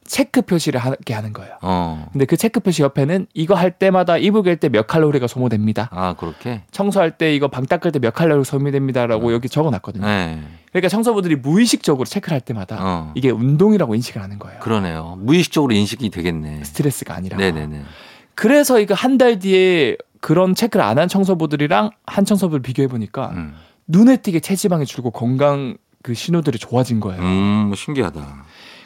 체크 0.06 0.42
표시를 0.42 0.80
하게 0.80 1.14
하는 1.14 1.34
거예요. 1.34 1.54
어. 1.62 2.08
근데 2.12 2.26
그 2.26 2.38
체크 2.38 2.60
표시 2.60 2.82
옆에는 2.84 3.28
이거 3.34 3.56
할 3.56 3.72
때마다 3.72 4.18
이불 4.18 4.44
갤 4.44 4.56
때 4.60 4.70
몇 4.70 4.88
칼로리가 4.88 5.28
소모됩니다. 5.28 5.90
아, 5.92 6.14
그렇게? 6.14 6.64
청소할 6.72 7.18
때 7.18 7.34
이거 7.36 7.48
방 7.48 7.66
닦을 7.66 7.92
때 7.92 8.00
몇 8.00 8.14
칼로리 8.14 8.44
소모됩니다라고 8.46 9.34
여기 9.34 9.50
적어놨거든요. 9.50 10.06
네. 10.06 10.42
그러니까 10.72 10.90
청소부들이 10.90 11.36
무의식적으로 11.38 12.06
체크를 12.06 12.34
할 12.36 12.42
때마다 12.42 12.78
어. 12.80 13.12
이게 13.16 13.30
운동이라고 13.30 13.96
인식을 13.96 14.22
하는 14.22 14.40
거예요. 14.40 14.60
그러네요. 14.60 15.18
무의식적으로 15.22 15.74
인식이 15.74 16.10
되겠네. 16.10 16.64
스트레스가 16.64 17.16
아니라. 17.16 17.38
네네네. 17.38 17.84
그래서 18.36 18.80
이거 18.80 18.94
한 18.96 19.18
달 19.18 19.40
뒤에 19.40 19.98
그런 20.22 20.56
체크를 20.56 20.84
안 20.84 20.98
한 20.98 21.08
청소부들이랑 21.08 21.92
한 22.06 22.26
청소부를 22.26 22.62
비교해 22.62 22.88
보니까 22.88 23.30
음. 23.36 23.54
눈에 23.88 24.18
띄게 24.18 24.40
체지방이 24.40 24.86
줄고 24.86 25.12
건강 25.12 25.76
그 26.02 26.14
신호들이 26.14 26.58
좋아진 26.58 27.00
거예요. 27.00 27.22
음, 27.22 27.74
신기하다. 27.76 28.44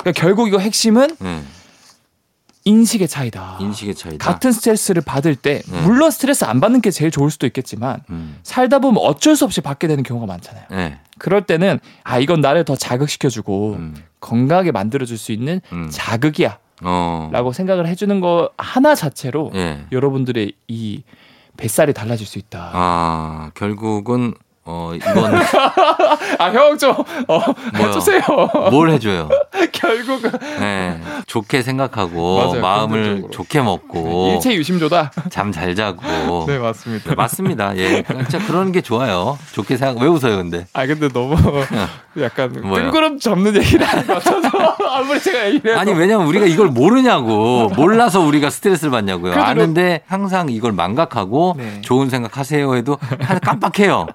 그러니까 0.08 0.22
결국 0.22 0.48
이거 0.48 0.58
핵심은 0.58 1.18
네. 1.20 1.42
인식의 2.64 3.08
차이다. 3.08 3.58
인식의 3.62 3.96
차이다. 3.96 4.26
같은 4.26 4.52
스트레스를 4.52 5.02
받을 5.02 5.36
때 5.36 5.62
네. 5.70 5.82
물론 5.82 6.12
스트레스 6.12 6.44
안 6.46 6.60
받는 6.60 6.82
게 6.82 6.92
제일 6.92 7.12
좋을 7.12 7.32
수도 7.32 7.46
있겠지만 7.48 8.02
음. 8.10 8.38
살다 8.44 8.80
보면 8.80 9.02
어쩔 9.04 9.36
수 9.36 9.46
없이 9.46 9.62
받게 9.62 9.88
되는 9.88 10.04
경우가 10.04 10.26
많잖아요. 10.26 10.66
네. 10.72 11.00
그럴 11.18 11.46
때는 11.46 11.80
아 12.04 12.20
이건 12.20 12.42
나를 12.42 12.66
더 12.66 12.76
자극시켜주고 12.76 13.74
음. 13.74 13.96
건강하게 14.20 14.72
만들어줄 14.72 15.18
수 15.18 15.32
있는 15.32 15.62
음. 15.72 15.90
자극이야라고 15.92 16.60
어. 16.84 17.52
생각을 17.54 17.88
해주는 17.88 18.20
거 18.20 18.52
하나 18.58 18.96
자체로 18.96 19.52
예. 19.56 19.86
여러분들의 19.92 20.54
이 20.68 21.04
뱃살이 21.58 21.94
달라질 21.94 22.28
수 22.28 22.38
있다. 22.38 22.72
아, 22.74 23.52
결국은 23.56 24.34
어, 24.70 24.92
이건 24.94 25.34
아형좀 26.40 26.92
어? 27.30 27.40
해주세요. 27.78 28.22
뭘 28.70 28.90
해줘요? 28.92 29.30
결국은 29.72 30.32
네. 30.60 31.00
좋게 31.26 31.62
생각하고 31.62 32.38
맞아요. 32.48 32.62
마음을 32.62 32.98
긍정적으로. 33.02 33.32
좋게 33.32 33.62
먹고 33.62 34.32
일체 34.36 34.54
유심조다. 34.56 35.12
잠 35.32 35.52
잘 35.52 35.74
자고. 35.76 36.46
네 36.48 36.58
맞습니다. 36.60 37.16
맞습니다. 37.16 37.78
예. 37.78 38.04
진짜 38.04 38.40
그런 38.46 38.72
게 38.74 38.82
좋아요. 38.82 39.40
좋게 39.54 39.78
생각, 39.78 40.02
왜 40.04 40.08
웃어요, 40.10 40.36
근데? 40.38 40.68
아 40.74 40.86
근데 40.86 41.08
너무 41.08 41.36
약간? 42.22 42.52
뜬구름 42.52 43.20
잡는 43.20 43.56
얘기를 43.56 43.86
하는 43.88 44.06
것 44.06 44.22
같아서 44.22 44.76
아무리 44.90 45.20
제가 45.22 45.46
얘기를 45.48 45.72
해도 45.72 45.80
아니, 45.80 45.94
왜냐면 45.94 46.28
우리가 46.28 46.46
이걸 46.46 46.68
모르냐고. 46.68 47.70
몰라서 47.78 48.20
우리가 48.20 48.50
스트레스를 48.50 48.92
받냐고요. 48.92 49.34
아는데 49.34 50.02
항상 50.08 50.50
이걸 50.50 50.74
망각하고 50.74 51.56
네. 51.58 51.82
좋은 51.82 52.10
생각 52.10 52.38
하세요 52.38 52.76
해도 52.76 52.98
한- 53.22 53.40
깜빡해요. 53.40 54.08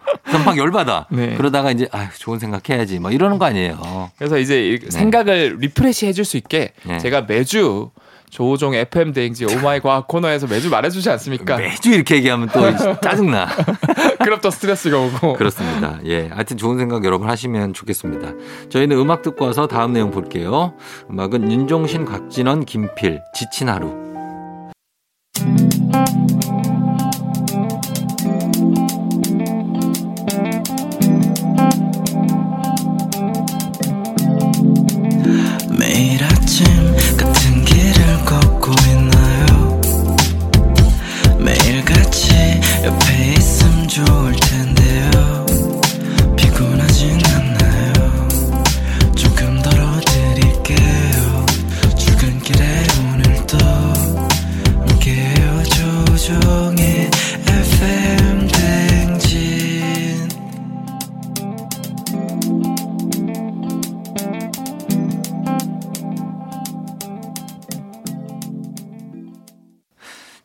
막 0.45 0.57
열받아. 0.57 1.07
네. 1.13 1.35
그러다가 1.37 1.71
이제, 1.71 1.89
아 1.93 2.09
좋은 2.19 2.39
생각 2.39 2.69
해야지. 2.71 2.99
막 2.99 3.13
이러는 3.13 3.39
거 3.39 3.45
아니에요. 3.47 4.11
그래서 4.19 4.39
이제 4.39 4.69
이 4.69 4.91
생각을 4.91 5.57
refresh 5.61 6.07
해줄 6.07 6.25
수 6.25 6.37
있게 6.37 6.73
네. 6.85 6.99
제가 6.99 7.23
매주 7.23 7.91
조우종 8.31 8.75
FM 8.75 9.13
대행진 9.12 9.45
오마이 9.45 9.81
과학 9.81 10.09
코너에서 10.09 10.47
매주 10.47 10.71
말해주지 10.71 11.11
않습니까? 11.11 11.59
매주 11.59 11.91
이렇게 11.91 12.15
얘기하면 12.17 12.49
또 12.51 12.61
짜증나. 13.03 13.47
그럼 14.25 14.41
또 14.41 14.51
스트레스가 14.51 14.99
오고. 14.99 15.35
그렇습니다. 15.35 15.99
예. 16.07 16.29
하여튼 16.29 16.57
좋은 16.57 16.79
생각 16.79 17.05
여러분 17.05 17.29
하시면 17.29 17.75
좋겠습니다. 17.75 18.33
저희는 18.71 18.97
음악 18.97 19.21
듣고 19.21 19.45
와서 19.45 19.67
다음 19.67 19.93
내용 19.93 20.11
볼게요. 20.11 20.73
음악은 21.11 21.51
윤종신, 21.53 22.07
곽진언, 22.07 22.65
김필, 22.65 23.21
지친 23.35 23.69
하루. 23.69 24.12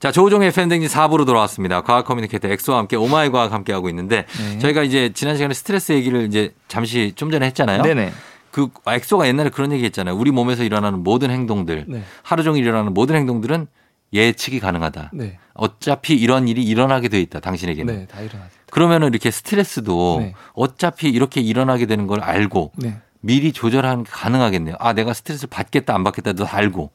자, 0.07 0.11
조우종의 0.13 0.53
FM대행진 0.53 0.87
4부로 0.87 1.25
돌아왔습니다. 1.25 1.81
과학 1.81 2.05
커뮤니케이터 2.05 2.47
엑소와 2.47 2.77
함께 2.77 2.95
Oh 2.95 3.12
my 3.12 3.29
과학 3.29 3.51
함께 3.51 3.73
하고 3.73 3.89
있는데 3.89 4.25
네. 4.39 4.57
저희가 4.59 4.83
이제 4.83 5.11
지난 5.13 5.35
시간에 5.35 5.53
스트레스 5.53 5.91
얘기를 5.91 6.25
이제 6.25 6.53
잠시 6.69 7.11
좀 7.13 7.29
전에 7.29 7.45
했잖아요. 7.47 7.81
네네. 7.81 8.13
그 8.51 8.69
엑소가 8.87 9.27
옛날에 9.27 9.49
그런 9.49 9.73
얘기 9.73 9.83
했잖아요. 9.83 10.15
우리 10.15 10.31
몸에서 10.31 10.63
일어나는 10.63 11.03
모든 11.03 11.29
행동들, 11.29 11.87
네. 11.89 12.03
하루 12.23 12.43
종일 12.43 12.63
일어나는 12.63 12.93
모든 12.93 13.17
행동들은 13.17 13.67
예측이 14.13 14.61
가능하다. 14.61 15.11
네. 15.13 15.39
어차피 15.53 16.15
이런 16.15 16.47
일이 16.47 16.63
일어나게 16.63 17.09
돼 17.09 17.19
있다. 17.19 17.41
당신에게는. 17.41 17.93
네, 17.93 18.05
다 18.05 18.21
일어나죠. 18.21 18.51
그러면은 18.71 19.09
이렇게 19.09 19.29
스트레스도 19.29 20.19
네. 20.21 20.35
어차피 20.53 21.09
이렇게 21.09 21.41
일어나게 21.41 21.85
되는 21.85 22.07
걸 22.07 22.21
알고 22.21 22.71
네. 22.77 22.95
미리 23.19 23.51
조절하는 23.51 24.05
게 24.05 24.09
가능하겠네요. 24.09 24.77
아, 24.79 24.93
내가 24.93 25.11
스트레스를 25.11 25.49
받겠다 25.49 25.93
안 25.93 26.05
받겠다도 26.05 26.47
알고. 26.47 26.91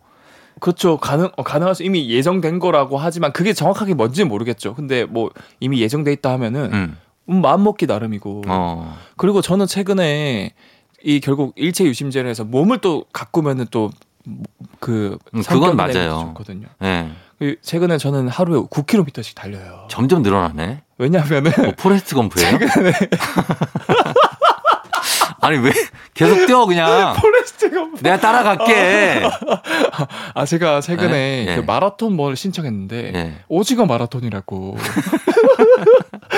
그렇죠. 0.60 0.96
가능 0.96 1.28
어, 1.36 1.42
가능할 1.42 1.74
수 1.74 1.82
이미 1.82 2.08
예정된 2.08 2.58
거라고 2.58 2.98
하지만 2.98 3.32
그게 3.32 3.52
정확하게 3.52 3.94
뭔지는 3.94 4.28
모르겠죠. 4.28 4.74
근데 4.74 5.04
뭐 5.04 5.30
이미 5.60 5.80
예정돼 5.80 6.12
있다 6.12 6.30
하면은 6.32 6.72
음. 6.72 6.96
음, 7.28 7.40
마음 7.40 7.64
먹기 7.64 7.86
나름이고. 7.86 8.42
어. 8.48 8.96
그리고 9.16 9.40
저는 9.40 9.66
최근에 9.66 10.54
이 11.04 11.20
결국 11.20 11.52
일체유심조를 11.56 12.28
해서 12.30 12.44
몸을 12.44 12.78
또 12.78 13.04
가꾸면은 13.12 13.66
또 13.70 14.44
그 14.44 15.18
음, 15.34 15.42
그건 15.42 15.76
맞아요. 15.76 16.32
좋거든요. 16.34 16.68
예. 16.82 17.10
그 17.38 17.56
최근에 17.60 17.98
저는 17.98 18.28
하루에 18.28 18.60
9km씩 18.60 19.34
달려요. 19.34 19.86
점점 19.88 20.22
늘어나네. 20.22 20.82
왜냐하면은 20.98 21.50
뭐 21.56 21.72
포레스트 21.76 22.14
검프예요? 22.14 22.56
아니 25.42 25.58
왜 25.58 25.72
계속 26.14 26.46
뛰어 26.46 26.64
그냥 26.66 27.14
포레스트가 27.20 27.88
내가 28.00 28.16
따라갈게. 28.18 29.22
아 30.34 30.44
제가 30.46 30.80
최근에 30.80 31.10
네? 31.10 31.44
네. 31.46 31.56
그 31.56 31.60
마라톤 31.62 32.14
뭘 32.14 32.36
신청했는데 32.36 33.12
예. 33.14 33.34
오징어 33.48 33.84
마라톤이라고 33.86 34.76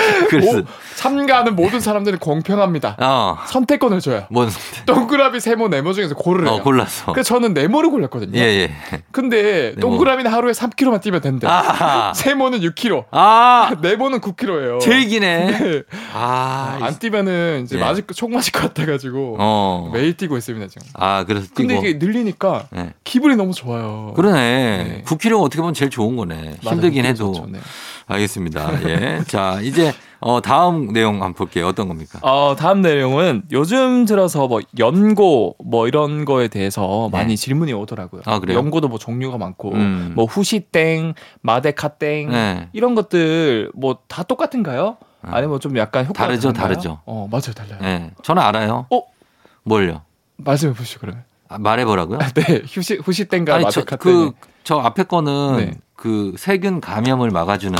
그래서 0.29 0.59
오, 0.59 0.63
참가하는 0.95 1.55
모든 1.55 1.79
사람들은 1.79 2.19
공평합니다. 2.19 2.97
어. 2.99 3.37
선택권을 3.47 3.99
줘요. 3.99 4.25
뭔 4.29 4.49
동그라미, 4.85 5.39
세모, 5.39 5.67
네모 5.67 5.93
중에서 5.93 6.15
고르래요. 6.15 6.55
어, 6.55 6.61
골랐어. 6.61 7.11
그래서 7.13 7.27
저는 7.35 7.53
네모를 7.53 7.89
골랐거든요. 7.89 8.37
예, 8.39 8.41
예. 8.43 8.71
근데 9.11 9.73
네모. 9.75 9.81
동그라미는 9.81 10.31
하루에 10.31 10.51
3km만 10.53 11.01
뛰면 11.01 11.21
된대. 11.21 11.47
아. 11.47 12.13
세모는 12.15 12.59
6km. 12.61 13.05
아. 13.11 13.71
네모는 13.81 14.19
9km예요. 14.21 14.79
제일 14.79 15.07
기네. 15.07 15.83
아. 16.13 16.77
안 16.81 16.97
뛰면은 16.99 17.63
이제 17.65 17.77
예. 17.77 17.81
맞을 17.81 18.05
거- 18.05 18.13
총 18.13 18.31
맞을 18.31 18.51
것 18.51 18.61
같아 18.61 18.85
가지고 18.85 19.35
어. 19.39 19.89
매일 19.93 20.15
뛰고 20.17 20.37
있습니다 20.37 20.67
지금. 20.67 20.87
아, 20.93 21.23
그래서 21.25 21.47
뛰고. 21.47 21.55
근데 21.55 21.77
이게 21.77 21.97
늘리니까 21.97 22.67
예. 22.75 22.93
기분이 23.03 23.35
너무 23.35 23.53
좋아요. 23.53 24.13
그러네. 24.15 24.35
네. 24.35 25.03
9kg가 25.05 25.41
어떻게 25.41 25.59
보면 25.61 25.73
제일 25.73 25.89
좋은 25.91 26.15
거네. 26.15 26.35
맞아요. 26.63 26.75
힘들긴 26.75 27.05
해도. 27.05 27.33
좋죠, 27.33 27.47
네. 27.51 27.59
알겠습니다. 28.07 28.83
예. 28.89 29.23
자, 29.27 29.59
이제 29.61 29.91
어 30.19 30.41
다음 30.41 30.93
내용 30.93 31.15
한번 31.15 31.33
볼게요. 31.33 31.67
어떤 31.67 31.87
겁니까? 31.87 32.19
어, 32.21 32.55
다음 32.55 32.81
내용은 32.81 33.43
요즘 33.51 34.05
들어서 34.05 34.47
뭐 34.47 34.61
연고 34.79 35.55
뭐 35.63 35.87
이런 35.87 36.25
거에 36.25 36.47
대해서 36.47 37.09
네. 37.11 37.17
많이 37.17 37.35
질문이 37.37 37.73
오더라고요. 37.73 38.21
아, 38.25 38.39
그래요? 38.39 38.57
연고도 38.59 38.87
뭐 38.87 38.99
종류가 38.99 39.37
많고 39.37 39.73
음. 39.73 40.13
뭐 40.15 40.25
후시땡, 40.25 41.13
마데카땡 41.41 42.29
네. 42.29 42.69
이런 42.73 42.95
것들 42.95 43.71
뭐 43.73 43.95
다 44.07 44.23
똑같은가요? 44.23 44.97
아니면 45.21 45.59
좀 45.59 45.75
약간 45.77 46.05
효과가 46.05 46.27
다르죠, 46.27 46.53
다른가요? 46.53 46.67
다르죠. 46.75 46.99
어, 47.05 47.27
맞아요, 47.31 47.53
달라요. 47.55 47.79
예. 47.81 48.11
저는 48.21 48.41
알아요. 48.43 48.85
어? 48.91 49.01
뭘요? 49.63 50.03
말씀해 50.37 50.73
보시죠, 50.73 50.99
그러면. 50.99 51.23
아, 51.47 51.57
말해보라고요? 51.57 52.19
네, 52.35 52.61
후시 52.71 52.95
후시땡과 53.03 53.55
아니, 53.55 53.63
저, 53.71 53.79
마데카땡. 53.81 53.97
그, 53.97 54.31
저 54.65 54.79
앞에 54.79 55.03
거는 55.03 55.57
네. 55.57 55.71
그 55.95 56.33
세균 56.37 56.81
감염을 56.81 57.29
막아주는 57.29 57.77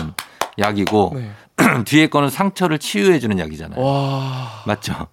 약이고 0.60 1.16
네. 1.16 1.32
뒤에 1.84 2.08
거는 2.08 2.30
상처를 2.30 2.80
치유해주는 2.80 3.38
약이잖아요. 3.40 3.84
와, 3.84 4.64
맞죠? 4.66 5.08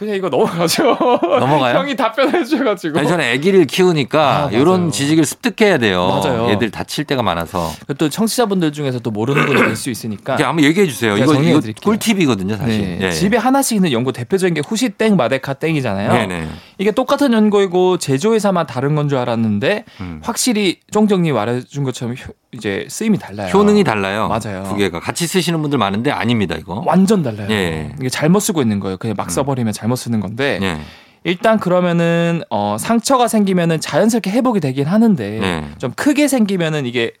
그냥 0.00 0.16
이거 0.16 0.30
넘어가죠. 0.30 0.96
넘어가요? 1.40 1.76
형이 1.76 1.94
답변해 1.94 2.42
주셔가지고. 2.42 2.98
아니, 2.98 3.06
저는 3.06 3.34
아기를 3.34 3.66
키우니까 3.66 4.46
아. 4.46 4.48
이런 4.50 4.90
지식을 4.90 5.26
습득해야 5.26 5.76
돼요. 5.76 6.08
맞아요. 6.24 6.48
애들 6.48 6.70
다칠 6.70 7.04
때가 7.04 7.22
많아서. 7.22 7.70
또 7.98 8.08
청취자분들 8.08 8.72
중에서 8.72 9.00
또 9.00 9.10
모르는 9.10 9.44
분이 9.44 9.58
될 9.60 9.76
수 9.76 9.90
있으니까. 9.90 10.36
한번 10.40 10.64
얘기해 10.64 10.86
주세요. 10.86 11.18
이거, 11.18 11.34
이거. 11.34 11.60
꿀팁이거든요, 11.82 12.56
사실. 12.56 12.80
네. 12.80 12.98
예. 13.02 13.10
집에 13.12 13.36
하나씩 13.36 13.76
있는 13.76 13.92
연고 13.92 14.10
대표적인 14.12 14.54
게 14.54 14.62
후시 14.66 14.88
땡, 14.88 15.16
마데카 15.16 15.52
땡이잖아요. 15.54 16.12
네네. 16.14 16.48
이게 16.78 16.90
똑같은 16.92 17.34
연고이고 17.34 17.98
제조회사만 17.98 18.66
다른 18.66 18.94
건 18.94 19.10
줄 19.10 19.18
알았는데 19.18 19.84
음. 20.00 20.20
확실히 20.22 20.78
쫑정님 20.92 21.34
말해준 21.34 21.82
것처럼 21.84 22.14
효- 22.14 22.32
이제 22.52 22.86
쓰임이 22.88 23.18
달라요. 23.18 23.48
효능이 23.52 23.82
달라요. 23.84 24.28
맞아요. 24.28 24.64
두 24.68 24.76
개가 24.76 24.98
같이 25.00 25.26
쓰시는 25.26 25.60
분들 25.62 25.78
많은데 25.78 26.10
아닙니다, 26.10 26.56
이거. 26.58 26.82
완전 26.86 27.22
달라요. 27.22 27.48
예. 27.50 27.92
이게 28.00 28.08
잘못 28.08 28.40
쓰고 28.40 28.62
있는 28.62 28.78
거예요. 28.80 28.96
그냥 28.96 29.14
막 29.16 29.30
써버리면 29.30 29.72
잘못 29.72 29.89
쓰는 29.96 30.20
건데 30.20 30.58
예. 30.62 30.80
일단 31.24 31.58
그러면은 31.58 32.42
어, 32.50 32.76
상처가 32.78 33.28
생기면은 33.28 33.80
자연스럽게 33.80 34.30
회복이 34.30 34.60
되긴 34.60 34.86
하는데 34.86 35.38
네. 35.38 35.68
좀 35.78 35.92
크게 35.92 36.28
생기면은 36.28 36.86
이게 36.86 37.12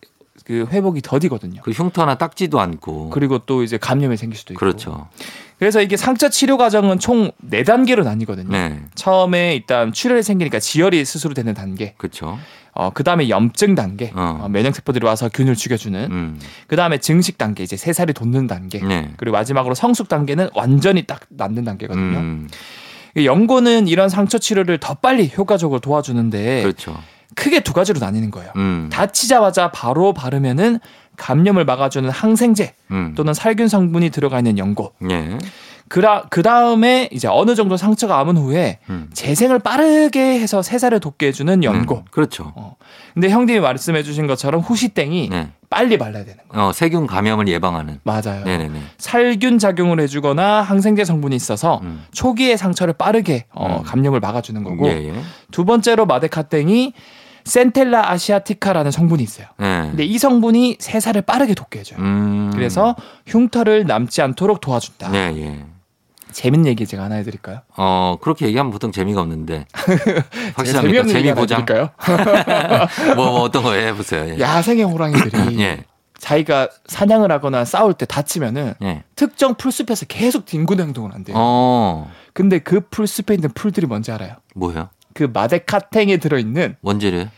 그 0.44 0.66
회복이 0.70 1.02
더디거든요. 1.02 1.60
그 1.62 1.70
흉터나 1.70 2.16
딱지도 2.16 2.60
않고. 2.60 3.10
그리고 3.10 3.38
또 3.38 3.62
이제 3.62 3.76
감염이 3.76 4.16
생길 4.16 4.38
수도 4.38 4.54
있고. 4.54 4.58
그렇죠. 4.58 5.08
그래서 5.60 5.82
이게 5.82 5.98
상처 5.98 6.30
치료 6.30 6.56
과정은 6.56 6.98
총 6.98 7.30
네단계로 7.36 8.02
나뉘거든요. 8.02 8.48
네. 8.50 8.80
처음에 8.94 9.54
일단 9.54 9.92
출혈이 9.92 10.22
생기니까 10.22 10.58
지혈이 10.58 11.04
스스로 11.04 11.34
되는 11.34 11.52
단계. 11.52 11.92
그렇죠. 11.98 12.38
어, 12.72 12.88
그 12.94 13.04
다음에 13.04 13.28
염증 13.28 13.74
단계. 13.74 14.10
어. 14.14 14.40
어, 14.42 14.48
면역세포들이 14.48 15.04
와서 15.04 15.28
균을 15.28 15.54
죽여주는. 15.54 16.10
음. 16.10 16.40
그 16.66 16.76
다음에 16.76 16.96
증식 16.96 17.36
단계. 17.36 17.62
이제 17.62 17.76
새살이 17.76 18.14
돋는 18.14 18.46
단계. 18.46 18.80
네. 18.80 19.12
그리고 19.18 19.36
마지막으로 19.36 19.74
성숙 19.74 20.08
단계는 20.08 20.48
완전히 20.54 21.02
딱 21.02 21.20
낫는 21.28 21.64
단계거든요. 21.64 22.18
음. 22.18 22.48
이 23.18 23.26
연고는 23.26 23.86
이런 23.86 24.08
상처 24.08 24.38
치료를 24.38 24.78
더 24.78 24.94
빨리 24.94 25.30
효과적으로 25.36 25.80
도와주는데 25.80 26.62
그렇죠. 26.62 26.98
크게 27.34 27.60
두 27.60 27.74
가지로 27.74 28.00
나뉘는 28.00 28.30
거예요. 28.30 28.50
음. 28.56 28.88
다치자마자 28.90 29.70
바로 29.72 30.14
바르면은 30.14 30.78
감염을 31.20 31.64
막아주는 31.66 32.08
항생제 32.08 32.74
음. 32.90 33.12
또는 33.14 33.34
살균 33.34 33.68
성분이 33.68 34.10
들어가 34.10 34.38
있는 34.38 34.58
연고. 34.58 34.92
예. 35.10 35.36
그라 35.88 36.22
그 36.30 36.42
다음에 36.42 37.08
이제 37.12 37.28
어느 37.28 37.56
정도 37.56 37.76
상처가 37.76 38.20
아문 38.20 38.36
후에 38.36 38.78
음. 38.88 39.10
재생을 39.12 39.58
빠르게 39.58 40.38
해서 40.38 40.62
세살을 40.62 41.00
돋게 41.00 41.26
해주는 41.26 41.64
연고. 41.64 41.96
음. 41.96 42.02
그렇죠. 42.10 42.52
어. 42.54 42.76
근데 43.12 43.28
형님이 43.28 43.60
말씀해 43.60 44.02
주신 44.02 44.26
것처럼 44.26 44.60
후시땡이 44.60 45.28
네. 45.30 45.48
빨리 45.68 45.98
발라야 45.98 46.24
되는 46.24 46.38
거예요. 46.48 46.68
어, 46.68 46.72
세균 46.72 47.06
감염을 47.06 47.48
예방하는. 47.48 47.98
맞아요. 48.04 48.44
네네네. 48.44 48.80
살균 48.98 49.58
작용을 49.58 50.00
해주거나 50.00 50.62
항생제 50.62 51.04
성분이 51.04 51.34
있어서 51.36 51.80
음. 51.82 52.04
초기의 52.12 52.56
상처를 52.56 52.94
빠르게 52.94 53.46
어, 53.52 53.78
음. 53.78 53.82
감염을 53.82 54.20
막아주는 54.20 54.62
거고 54.62 54.88
예, 54.88 55.08
예. 55.08 55.12
두 55.50 55.64
번째로 55.64 56.06
마데카땡이 56.06 56.94
센텔라 57.50 58.12
아시아티카라는 58.12 58.92
성분이 58.92 59.22
있어요. 59.24 59.48
네. 59.58 59.82
근데 59.88 60.04
이 60.04 60.18
성분이 60.18 60.76
세살을 60.78 61.22
빠르게 61.22 61.54
돋게 61.54 61.80
해줘요. 61.80 61.98
음. 61.98 62.50
그래서 62.54 62.94
흉터를 63.26 63.86
남지 63.86 64.22
않도록 64.22 64.60
도와준다. 64.60 65.10
네, 65.10 65.34
예. 65.36 65.64
재밌는 66.30 66.68
얘기 66.68 66.86
제가 66.86 67.02
하나 67.02 67.16
해드릴까요? 67.16 67.62
어, 67.76 68.18
그렇게 68.20 68.46
얘기하면 68.46 68.70
보통 68.70 68.92
재미가 68.92 69.20
없는데. 69.20 69.66
확실합니까? 70.54 70.82
재미없는 70.82 71.12
재미 71.12 71.34
보장. 71.34 71.66
뭐, 73.16 73.26
뭐 73.32 73.40
어떤 73.40 73.64
거 73.64 73.72
해보세요. 73.72 74.28
예. 74.28 74.38
야생의 74.38 74.84
호랑이들이 74.84 75.58
예. 75.60 75.84
자기가 76.18 76.68
사냥을 76.86 77.32
하거나 77.32 77.64
싸울 77.64 77.94
때 77.94 78.06
다치면은 78.06 78.74
예. 78.82 79.02
특정 79.16 79.56
풀숲에서 79.56 80.06
계속 80.06 80.44
뒹구는 80.44 80.84
행동을 80.84 81.12
한대요. 81.14 81.34
어, 81.36 82.08
근데 82.32 82.60
그 82.60 82.80
풀숲에 82.80 83.34
있는 83.34 83.50
풀들이 83.52 83.86
뭔지 83.86 84.12
알아요? 84.12 84.34
뭐요? 84.54 84.88
그 85.14 85.24
마데카탱에 85.32 86.18
들어있는 86.18 86.76
원재를? 86.82 87.28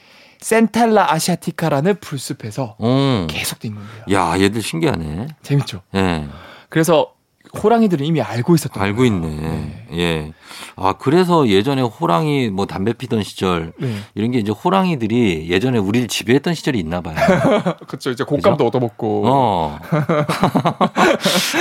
센탈라 0.43 1.13
아시아티카라는 1.13 2.01
풀숲에서 2.01 2.77
어. 2.79 3.27
계속 3.31 3.59
뒹군대요. 3.61 4.05
야, 4.13 4.39
얘들 4.39 4.61
신기하네. 4.61 5.29
재밌죠? 5.43 5.83
예. 5.95 6.27
그래서 6.69 7.15
호랑이들은 7.63 8.07
이미 8.07 8.21
알고 8.23 8.55
있었던 8.55 8.83
알고 8.83 8.99
거예요. 8.99 9.13
있네. 9.15 9.29
네. 9.29 9.87
예. 9.95 10.33
아, 10.77 10.95
그래서 10.95 11.49
예전에 11.49 11.83
호랑이 11.83 12.49
뭐 12.51 12.67
담배 12.67 12.93
피던 12.93 13.23
시절 13.23 13.73
네. 13.79 13.97
이런 14.15 14.31
게 14.31 14.39
이제 14.39 14.53
호랑이들이 14.53 15.49
예전에 15.51 15.79
우리를 15.79 16.09
지배했던 16.09 16.55
시절이 16.55 16.79
있나 16.79 17.01
봐요. 17.01 17.17
그렇죠. 17.87 18.11
이제 18.11 18.25
곶감도 18.25 18.67
얻어먹고. 18.67 19.23
어. 19.27 19.79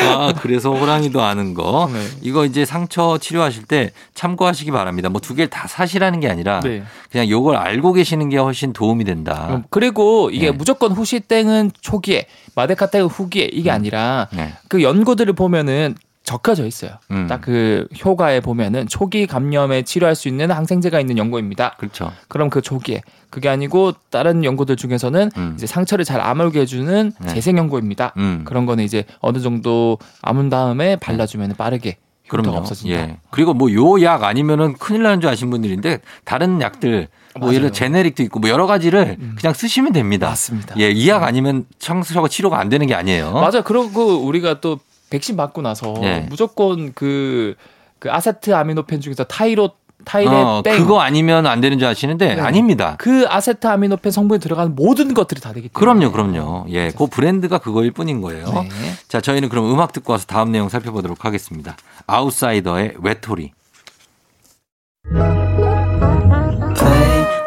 아, 0.07 0.33
그래서 0.41 0.71
호랑이도 0.73 1.21
아는 1.21 1.53
거. 1.53 1.89
네. 1.91 1.99
이거 2.21 2.45
이제 2.45 2.65
상처 2.65 3.17
치료하실 3.17 3.63
때 3.63 3.91
참고하시기 4.13 4.71
바랍니다. 4.71 5.09
뭐 5.09 5.21
두 5.21 5.35
개를 5.35 5.49
다 5.49 5.67
사시라는 5.67 6.19
게 6.19 6.27
아니라 6.29 6.59
네. 6.61 6.83
그냥 7.11 7.29
요걸 7.29 7.55
알고 7.55 7.93
계시는 7.93 8.29
게 8.29 8.37
훨씬 8.37 8.73
도움이 8.73 9.03
된다. 9.05 9.47
음, 9.51 9.63
그리고 9.69 10.29
이게 10.31 10.47
네. 10.47 10.51
무조건 10.51 10.91
후시땡은 10.91 11.71
초기에, 11.79 12.25
마데카땡은 12.55 13.05
후기에 13.07 13.49
이게 13.53 13.69
아니라 13.71 14.27
네. 14.33 14.53
그 14.67 14.81
연고들을 14.81 15.31
보면은 15.33 15.80
적혀져 16.23 16.65
있어요. 16.67 16.91
음. 17.09 17.25
딱그 17.27 17.87
효과에 18.05 18.41
보면은 18.41 18.87
초기 18.87 19.25
감염에 19.25 19.81
치료할 19.81 20.15
수 20.15 20.27
있는 20.27 20.51
항생제가 20.51 20.99
있는 20.99 21.17
연고입니다. 21.17 21.75
그렇죠. 21.79 22.11
그럼 22.27 22.49
그 22.51 22.61
초기에 22.61 23.01
그게 23.31 23.49
아니고 23.49 23.93
다른 24.11 24.43
연고들 24.43 24.75
중에서는 24.75 25.31
음. 25.35 25.53
이제 25.57 25.65
상처를 25.65 26.05
잘 26.05 26.21
아물게 26.21 26.61
해주는 26.61 27.11
네. 27.19 27.27
재생 27.27 27.57
연고입니다. 27.57 28.13
음. 28.17 28.43
그런 28.45 28.65
거는 28.67 28.83
이제 28.83 29.03
어느 29.19 29.39
정도 29.39 29.97
아문 30.21 30.49
다음에 30.49 30.95
발라주면 30.97 31.55
빠르게 31.57 31.97
그럼요. 32.29 32.51
없어진다. 32.55 32.95
예. 32.95 33.17
그리고 33.31 33.53
뭐 33.53 33.69
요 33.73 34.01
약 34.03 34.23
아니면은 34.23 34.73
큰일 34.75 35.01
나는 35.03 35.19
줄 35.21 35.29
아신 35.29 35.49
분들인데 35.49 35.99
다른 36.23 36.61
약들 36.61 37.07
뭐. 37.39 37.53
예를 37.53 37.73
제네릭도 37.73 38.21
있고 38.23 38.39
뭐 38.39 38.49
여러 38.49 38.67
가지를 38.67 39.17
음. 39.19 39.35
그냥 39.39 39.53
쓰시면 39.55 39.91
됩니다. 39.91 40.27
맞습니다. 40.29 40.75
예, 40.77 40.91
이 40.91 41.09
약 41.09 41.23
아니면 41.23 41.65
청소가 41.79 42.27
치료가 42.27 42.59
안 42.59 42.69
되는 42.69 42.85
게 42.87 42.93
아니에요. 42.93 43.31
맞아. 43.33 43.61
그러고 43.63 44.19
우리가 44.19 44.61
또 44.61 44.79
백신 45.11 45.35
맞고 45.35 45.61
나서 45.61 45.93
예. 46.01 46.25
무조건 46.27 46.93
그, 46.93 47.53
그 47.99 48.11
아세트 48.11 48.55
아미노펜 48.55 49.01
중에서 49.01 49.25
타이로 49.25 49.71
타이레 50.03 50.31
어, 50.31 50.61
땡 50.63 50.77
그거 50.79 50.99
아니면 50.99 51.45
안 51.45 51.61
되는 51.61 51.77
줄 51.77 51.87
아시는데 51.87 52.35
네. 52.35 52.41
아닙니다. 52.41 52.95
그 52.97 53.25
아세트 53.27 53.67
아미노펜 53.67 54.11
성분이 54.11 54.39
들어가는 54.39 54.73
모든 54.73 55.13
것들이 55.13 55.39
다 55.41 55.53
되기 55.53 55.69
때문에. 55.69 55.79
그럼요, 55.79 56.11
그럼요. 56.11 56.65
예, 56.69 56.89
그 56.89 57.05
브랜드가 57.05 57.59
그거일 57.59 57.91
뿐인 57.91 58.21
거예요. 58.21 58.47
네. 58.47 58.69
자, 59.07 59.21
저희는 59.21 59.49
그럼 59.49 59.71
음악 59.71 59.93
듣고 59.93 60.13
와서 60.13 60.25
다음 60.25 60.51
내용 60.51 60.69
살펴보도록 60.69 61.23
하겠습니다. 61.23 61.77
아웃사이더의 62.07 62.95
외톨이. 63.03 63.51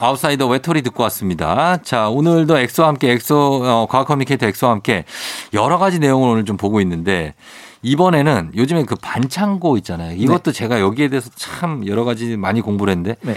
아웃사이더 0.00 0.46
외톨이 0.46 0.82
듣고 0.82 1.02
왔습니다. 1.04 1.78
자, 1.82 2.08
오늘도 2.08 2.56
엑소와 2.58 2.88
함께 2.88 3.10
엑소 3.12 3.62
어, 3.64 3.86
과학 3.90 4.06
커뮤니케이터 4.06 4.46
엑소와 4.46 4.72
함께 4.72 5.04
여러 5.52 5.78
가지 5.78 5.98
내용을 5.98 6.28
오늘 6.28 6.44
좀 6.44 6.56
보고 6.56 6.80
있는데 6.80 7.34
이번에는 7.82 8.52
요즘에 8.56 8.84
그 8.84 8.94
반창고 8.94 9.76
있잖아요. 9.78 10.16
이것도 10.16 10.52
제가 10.52 10.80
여기에 10.80 11.08
대해서 11.08 11.30
참 11.34 11.86
여러 11.86 12.04
가지 12.04 12.36
많이 12.36 12.60
공부를 12.60 12.92
했는데 12.92 13.16
네. 13.22 13.36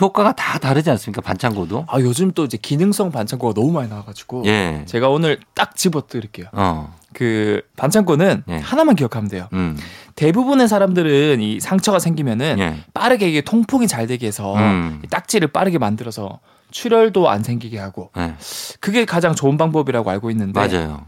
효과가 0.00 0.32
다 0.32 0.58
다르지 0.58 0.90
않습니까? 0.90 1.20
반창고도. 1.20 1.86
아 1.88 1.98
요즘 2.00 2.30
또 2.32 2.44
이제 2.44 2.58
기능성 2.60 3.10
반창고가 3.10 3.54
너무 3.54 3.72
많이 3.72 3.88
나와 3.88 4.04
가지고 4.04 4.44
예. 4.46 4.84
제가 4.86 5.08
오늘 5.08 5.40
딱 5.54 5.76
집어드릴게요. 5.76 6.46
어. 6.52 6.94
그 7.12 7.62
반창고는 7.76 8.44
예. 8.48 8.56
하나만 8.58 8.94
기억하면 8.94 9.28
돼요. 9.28 9.48
음. 9.52 9.76
대부분의 10.14 10.68
사람들은 10.68 11.40
이 11.40 11.60
상처가 11.60 11.98
생기면은 11.98 12.58
예. 12.58 12.84
빠르게 12.92 13.28
이게 13.28 13.40
통풍이 13.40 13.86
잘 13.86 14.06
되게 14.06 14.26
해서 14.26 14.54
음. 14.56 15.00
이 15.04 15.08
딱지를 15.08 15.48
빠르게 15.48 15.78
만들어서 15.78 16.40
출혈도 16.70 17.28
안 17.28 17.42
생기게 17.42 17.78
하고 17.78 18.10
예. 18.16 18.34
그게 18.80 19.04
가장 19.04 19.34
좋은 19.34 19.56
방법이라고 19.56 20.10
알고 20.10 20.30
있는데 20.30 20.60
맞아요. 20.60 21.06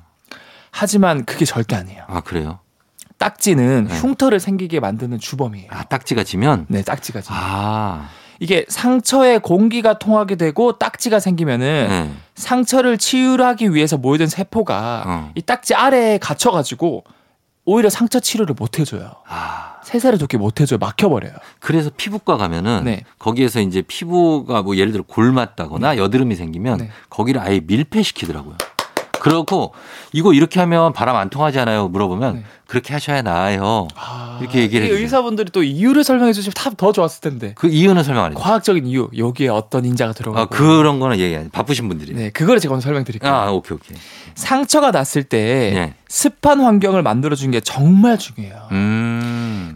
하지만 0.71 1.25
그게 1.25 1.45
절대 1.45 1.77
아니에요. 1.77 2.05
아, 2.07 2.21
그래요? 2.21 2.61
딱지는 3.19 3.89
네. 3.89 3.99
흉터를 3.99 4.41
생기게 4.41 4.81
만드는 4.81 5.19
주범이에요. 5.19 5.67
아, 5.71 5.85
딱지가 5.85 6.25
지면 6.25 6.67
네, 6.69 6.83
딱지가 6.83 7.21
지금. 7.21 7.37
아. 7.39 8.09
이게 8.41 8.65
상처에 8.69 9.39
공기가 9.39 9.99
통하게 9.99 10.35
되고 10.35 10.79
딱지가 10.79 11.21
생기면은 11.21 11.87
네. 11.89 12.11
상처를 12.35 12.97
치유하기 12.97 13.75
위해서 13.75 13.99
모이던 13.99 14.29
세포가 14.29 15.05
어. 15.07 15.33
이 15.35 15.43
딱지 15.43 15.75
아래에 15.75 16.19
갇혀가지고 16.19 17.05
오히려 17.67 17.91
상처 17.91 18.19
치료를 18.19 18.57
못 18.59 18.79
해줘요. 18.79 19.13
아. 19.29 19.77
세세를 19.85 20.19
좋게 20.19 20.39
못 20.39 20.61
해줘요. 20.61 20.79
막혀버려요. 20.79 21.35
그래서 21.59 21.91
피부과 21.95 22.39
가면은 22.39 22.85
네. 22.85 23.05
거기에서 23.19 23.61
이제 23.61 23.83
피부가 23.83 24.63
뭐 24.63 24.77
예를 24.77 24.93
들어 24.93 25.05
골 25.07 25.33
맞다거나 25.33 25.99
여드름이 25.99 26.35
생기면 26.35 26.79
네. 26.79 26.91
거기를 27.11 27.41
아예 27.43 27.61
밀폐시키더라고요. 27.61 28.57
그렇고 29.21 29.73
이거 30.13 30.33
이렇게 30.33 30.59
하면 30.61 30.93
바람 30.93 31.17
안 31.17 31.31
통하잖아요. 31.31 31.89
물어보면 31.89 32.35
네. 32.35 32.45
그렇게 32.67 32.93
하셔야 32.93 33.23
나아요. 33.23 33.89
아, 33.97 34.39
이렇게 34.41 34.61
얘기를 34.61 34.87
이 34.87 34.89
해주세요. 34.89 35.03
의사분들이 35.05 35.51
또 35.53 35.63
이유를 35.63 36.05
설명해 36.05 36.33
주시면 36.33 36.55
다더 36.55 36.93
좋았을 36.93 37.21
텐데. 37.21 37.53
그 37.57 37.69
이유는 37.69 38.03
설명 38.03 38.25
안 38.25 38.33
해요. 38.33 38.39
과학적인 38.41 38.87
이유 38.87 39.09
여기에 39.17 39.49
어떤 39.49 39.85
인자가 39.85 40.13
들어가고 40.13 40.43
아, 40.43 40.47
그런 40.47 41.01
거는 41.01 41.19
얘기 41.19 41.35
안 41.35 41.43
해요. 41.43 41.51
바쁘신 41.53 41.89
분들이. 41.89 42.15
네 42.15 42.31
그거를 42.31 42.61
제가 42.61 42.75
오늘 42.75 42.83
설명드릴게요. 42.83 43.31
아, 43.33 43.51
오케이, 43.51 43.77
오케이. 43.77 43.97
상처가 44.35 44.91
났을 44.91 45.25
때 45.25 45.39
예. 45.75 45.95
습한 46.09 46.61
환경을 46.61 47.03
만들어주는 47.03 47.51
게 47.51 47.61
정말 47.61 48.19
중요해요. 48.19 48.69
음. 48.73 49.10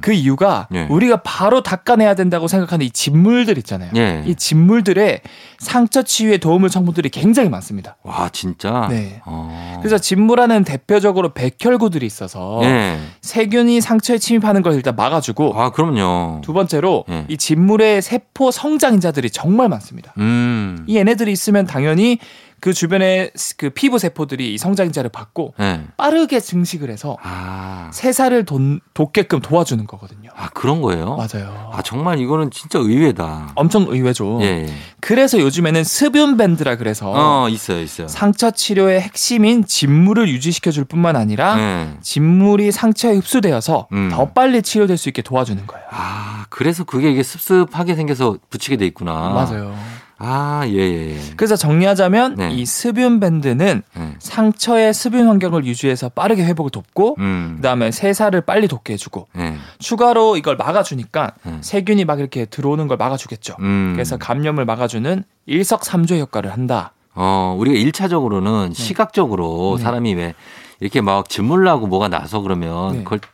그 0.05 0.13
이유가 0.13 0.69
예. 0.75 0.87
우리가 0.91 1.23
바로 1.23 1.63
닦아내야 1.63 2.15
된다고 2.15 2.47
생각하는 2.47 2.85
이 2.85 2.91
진물들 2.91 3.57
있잖아요. 3.57 3.91
예. 3.97 4.23
이 4.27 4.35
진물들의 4.35 5.23
상처 5.59 6.03
치유에 6.03 6.37
도움을 6.37 6.69
성분들이 6.69 7.09
굉장히 7.09 7.49
많습니다. 7.49 7.97
와, 8.03 8.29
진짜? 8.29 8.87
네. 8.91 9.23
어. 9.25 9.79
그래서 9.81 9.97
진물안은 9.97 10.65
대표적으로 10.65 11.33
백혈구들이 11.33 12.05
있어서 12.05 12.61
예. 12.65 12.99
세균이 13.23 13.81
상처에 13.81 14.19
침입하는 14.19 14.61
걸 14.61 14.75
일단 14.75 14.95
막아주고 14.95 15.59
아, 15.59 15.71
그럼요. 15.71 16.43
두 16.45 16.53
번째로 16.53 17.07
예. 17.09 17.25
이 17.29 17.39
진물의 17.39 18.03
세포 18.03 18.51
성장인자들이 18.51 19.31
정말 19.31 19.71
많습니다. 19.71 20.13
음. 20.19 20.85
이 20.87 20.99
얘네들이 20.99 21.33
있으면 21.33 21.65
당연히 21.65 22.19
그 22.61 22.73
주변의 22.73 23.33
그 23.57 23.71
피부 23.71 23.99
세포들이 23.99 24.55
이 24.55 24.59
성장인자를 24.59 25.11
받고 25.11 25.55
예. 25.61 25.83
빠르게 25.97 26.41
증식을 26.41 26.91
해서 26.91 27.17
아. 27.23 27.91
새살을 27.93 28.45
돈, 28.45 28.81
돋게끔 28.95 29.41
도와주는 29.41 29.87
거거든요. 29.87 30.31
아, 30.35 30.49
그런 30.51 30.81
거예요? 30.81 31.17
맞아요. 31.17 31.71
아, 31.73 31.83
정말 31.83 32.19
이거는 32.21 32.51
진짜 32.51 32.79
의외다. 32.79 33.53
엄청 33.55 33.87
의외죠. 33.89 34.39
예. 34.43 34.65
예. 34.67 34.67
그래서 35.01 35.39
요즘에는 35.39 35.85
습윤 35.85 36.37
밴드라 36.37 36.77
그래서 36.77 37.13
어, 37.15 37.49
있어요, 37.49 37.81
있어요. 37.81 38.09
상처 38.09 38.51
치료의 38.51 39.01
핵심인 39.01 39.65
진물을 39.65 40.29
유지시켜 40.29 40.71
줄 40.71 40.85
뿐만 40.85 41.17
아니라 41.17 41.59
예. 41.59 41.89
진물이 42.01 42.73
상처에 42.73 43.15
흡수되어서 43.17 43.89
음. 43.93 44.09
더 44.11 44.31
빨리 44.31 44.63
치료될 44.63 44.97
수 44.97 45.09
있게 45.11 45.23
도와주는 45.23 45.67
거예요. 45.67 45.87
아, 45.91 46.47
그래서 46.49 46.85
그게 46.85 47.11
이게 47.11 47.23
습습하게 47.23 47.95
생겨서 47.95 48.39
붙이게 48.49 48.77
돼 48.77 48.87
있구나. 48.87 49.13
맞아요. 49.13 49.75
아, 50.19 50.63
예, 50.67 50.73
예, 50.73 51.11
예. 51.11 51.19
그래서 51.37 51.57
정리하자면 51.57 52.37
네. 52.37 52.51
이 52.53 52.65
습윤 52.65 53.21
밴드는 53.21 53.83
예. 53.97 54.15
상처의 54.19 54.95
습윤 54.95 55.27
환경을 55.27 55.65
유지해서 55.65 56.09
빠르게 56.09 56.45
회복을 56.45 56.71
돕고 56.71 57.17
음. 57.19 57.55
그다음에 57.57 57.91
세살을 57.91 58.43
빨리 58.43 58.69
돋게 58.69 58.93
해주고 58.95 59.29
예. 59.39 59.57
추가로 59.79 60.37
이걸 60.37 60.57
막아주니까 60.57 61.33
음. 61.47 61.59
세균이 61.61 62.05
막 62.05 62.21
이렇게 62.21 62.45
들어오는 62.45 62.87
걸 62.87 62.97
막아주겠죠. 62.97 63.57
음. 63.61 63.93
그래서 63.95 64.17
감염을 64.17 64.65
막아주는 64.65 65.25
일석삼조의 65.47 66.21
효과를 66.23 66.53
한다. 66.53 66.93
어, 67.15 67.57
우리가 67.59 67.79
일차적으로는 67.79 68.73
시각적으로 68.73 69.77
네. 69.79 69.83
사람이 69.83 70.15
왜 70.15 70.35
이렇게 70.81 71.01
막 71.01 71.29
짓물나고 71.29 71.87
뭐가 71.87 72.09
나서 72.09 72.41
그러면 72.41 72.93
네. 72.93 73.05
그걸 73.05 73.21
되- 73.21 73.29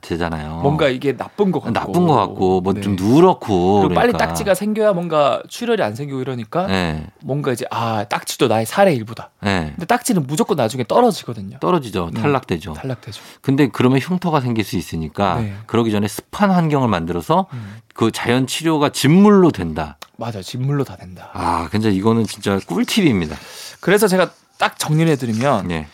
되잖아요. 0.00 0.60
뭔가 0.62 0.88
이게 0.88 1.16
나쁜 1.16 1.52
것 1.52 1.60
같고 1.60 1.72
나쁜 1.78 2.06
것 2.06 2.14
같고 2.14 2.60
뭐좀 2.62 2.96
네. 2.96 3.04
누렇고 3.04 3.80
그리고 3.82 3.94
빨리 3.94 4.12
그러니까. 4.12 4.18
딱지가 4.18 4.54
생겨야 4.54 4.92
뭔가 4.92 5.42
출혈이 5.48 5.82
안 5.82 5.94
생기고 5.94 6.20
이러니까 6.20 6.70
예. 6.70 7.06
뭔가 7.22 7.52
이제 7.52 7.66
아 7.70 8.04
딱지도 8.04 8.48
나의 8.48 8.64
살의 8.66 8.96
일부다. 8.96 9.30
예. 9.44 9.72
근데 9.74 9.84
딱지는 9.86 10.26
무조건 10.26 10.56
나중에 10.56 10.84
떨어지거든요. 10.84 11.58
떨어지죠. 11.60 12.10
네. 12.14 12.20
탈락되죠. 12.20 12.72
탈락되죠. 12.72 13.20
근데 13.42 13.68
그러면 13.68 13.98
흉터가 13.98 14.40
생길 14.40 14.64
수 14.64 14.76
있으니까 14.76 15.40
네. 15.40 15.54
그러기 15.66 15.90
전에 15.90 16.08
습한 16.08 16.50
환경을 16.50 16.88
만들어서 16.88 17.46
음. 17.52 17.76
그 17.94 18.10
자연 18.10 18.46
치료가 18.46 18.88
진물로 18.90 19.50
된다. 19.50 19.98
맞아, 20.16 20.40
진물로 20.40 20.84
다 20.84 20.96
된다. 20.96 21.30
아, 21.34 21.68
근데 21.70 21.90
이거는 21.90 22.24
진짜 22.24 22.58
꿀팁입니다. 22.66 23.36
그래서 23.80 24.06
제가 24.08 24.30
딱 24.58 24.78
정리를 24.78 25.10
해드리면 25.12 25.70
예. 25.72 25.86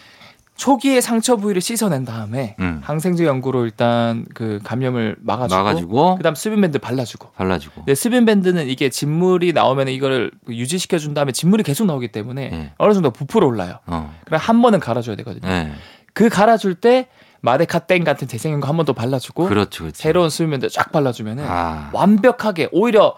초기에 0.58 1.00
상처 1.00 1.36
부위를 1.36 1.62
씻어낸 1.62 2.04
다음에 2.04 2.56
음. 2.58 2.80
항생제 2.82 3.24
연고로 3.24 3.64
일단 3.64 4.26
그 4.34 4.58
감염을 4.64 5.16
막아주고, 5.20 5.62
막아주고 5.62 6.16
그다음 6.16 6.34
습윤밴드 6.34 6.80
발라주고. 6.80 7.30
발라주고. 7.36 7.74
근데 7.76 7.94
습윤밴드는 7.94 8.66
이게 8.66 8.90
진물이 8.90 9.52
나오면 9.52 9.86
이거를 9.88 10.32
유지시켜 10.48 10.98
준 10.98 11.14
다음에 11.14 11.30
진물이 11.30 11.62
계속 11.62 11.86
나오기 11.86 12.08
때문에 12.08 12.48
네. 12.48 12.72
어느 12.76 12.92
정도 12.92 13.12
부풀어 13.12 13.46
올라요. 13.46 13.78
어. 13.86 14.12
그럼 14.24 14.40
한 14.40 14.60
번은 14.60 14.80
갈아줘야 14.80 15.14
되거든요. 15.16 15.48
예. 15.48 15.70
그 16.12 16.28
갈아줄 16.28 16.74
때 16.74 17.06
마데카땡 17.40 18.02
같은 18.02 18.26
재생연고 18.26 18.66
한번 18.66 18.84
더 18.84 18.92
발라주고 18.92 19.46
그렇죠. 19.46 19.84
그렇죠. 19.84 19.96
새로운 19.96 20.28
습윤밴드 20.28 20.68
쫙 20.70 20.90
발라주면은 20.90 21.44
아. 21.46 21.90
완벽하게 21.92 22.68
오히려 22.72 23.14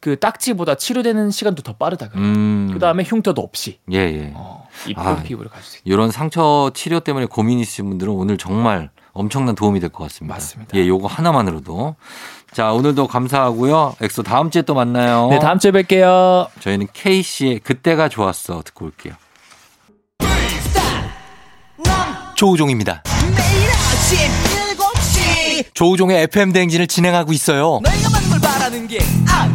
그 0.00 0.18
딱지보다 0.18 0.76
치료되는 0.76 1.30
시간도 1.30 1.62
더 1.62 1.74
빠르다 1.74 2.08
그래요. 2.08 2.24
음. 2.24 2.70
그다음에 2.72 3.04
흉터도 3.04 3.42
없이 3.42 3.78
예, 3.92 3.98
예. 3.98 4.32
어, 4.34 4.66
이쁜 4.86 5.02
아, 5.02 5.22
피부를 5.22 5.50
가질 5.50 5.64
수 5.64 5.76
있다. 5.76 5.82
이런 5.84 6.10
상처 6.10 6.70
치료 6.74 7.00
때문에 7.00 7.26
고민 7.26 7.58
있으신 7.58 7.88
분들은 7.88 8.12
오늘 8.12 8.38
정말 8.38 8.90
엄청난 9.12 9.54
도움이 9.54 9.78
될 9.80 9.90
것 9.90 10.04
같습니다. 10.04 10.34
맞습니다. 10.36 10.76
예, 10.78 10.86
요거 10.88 11.06
하나만으로도. 11.06 11.96
자, 12.52 12.72
오늘도 12.72 13.06
감사하고요. 13.08 13.96
엑소 14.00 14.22
다음 14.22 14.50
주에 14.50 14.62
또 14.62 14.74
만나요. 14.74 15.28
네, 15.30 15.38
다음 15.38 15.58
주에 15.58 15.70
뵐게요. 15.70 16.48
저희는 16.60 16.88
케이시의 16.92 17.58
그때가 17.60 18.08
좋았어 18.08 18.62
듣고 18.64 18.86
올게요. 18.86 19.14
조우종입니다. 22.36 23.02
매일 23.36 23.68
아침 23.70 24.18
7시 24.78 25.74
조우종의 25.74 26.22
FM 26.24 26.52
대행진을 26.52 26.86
진행하고 26.86 27.32
있어요. 27.32 27.80
내가 27.82 28.08
만물 28.10 28.40
바라는 28.40 28.88
게 28.88 28.98
아니 29.28 29.54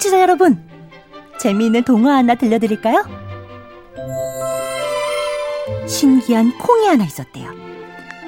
청취자 0.00 0.22
여러분, 0.22 0.58
재미있는 1.38 1.84
동화 1.84 2.16
하나 2.16 2.34
들려드릴까요? 2.34 3.04
신기한 5.86 6.56
콩이 6.58 6.86
하나 6.86 7.04
있었대요. 7.04 7.52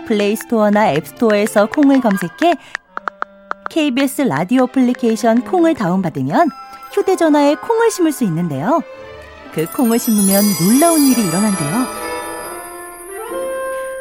플레이스토어나 0.07 0.93
앱스토어에서 0.93 1.67
콩을 1.67 2.03
검색해 2.03 2.57
KBS 3.71 4.23
라디오 4.23 4.65
어플리케이션 4.65 5.45
콩을 5.45 5.73
다운받으면 5.73 6.51
휴대전화에 6.93 7.55
콩을 7.55 7.91
심을 7.91 8.13
수 8.13 8.25
있는데요. 8.25 8.83
그 9.55 9.65
콩을 9.65 9.99
심으면 9.99 10.45
놀라운 10.61 11.01
일이 11.01 11.27
일어난대요. 11.27 11.87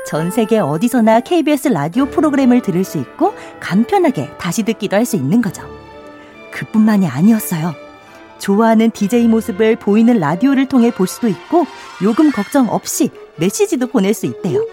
전 0.07 0.29
세계 0.29 0.59
어디서나 0.59 1.21
KBS 1.21 1.69
라디오 1.69 2.05
프로그램을 2.07 2.61
들을 2.61 2.83
수 2.83 2.97
있고 2.97 3.33
간편하게 3.61 4.35
다시 4.37 4.63
듣기도 4.63 4.97
할 4.97 5.05
수 5.05 5.15
있는 5.15 5.41
거죠. 5.41 5.80
그뿐만이 6.51 7.07
아니었어요. 7.07 7.73
좋아하는 8.39 8.91
DJ 8.91 9.27
모습을 9.27 9.75
보이는 9.75 10.19
라디오를 10.19 10.67
통해 10.67 10.91
볼 10.91 11.07
수도 11.07 11.27
있고 11.27 11.65
요금 12.03 12.31
걱정 12.31 12.69
없이 12.69 13.09
메시지도 13.37 13.87
보낼 13.87 14.13
수 14.13 14.25
있대요. 14.25 14.65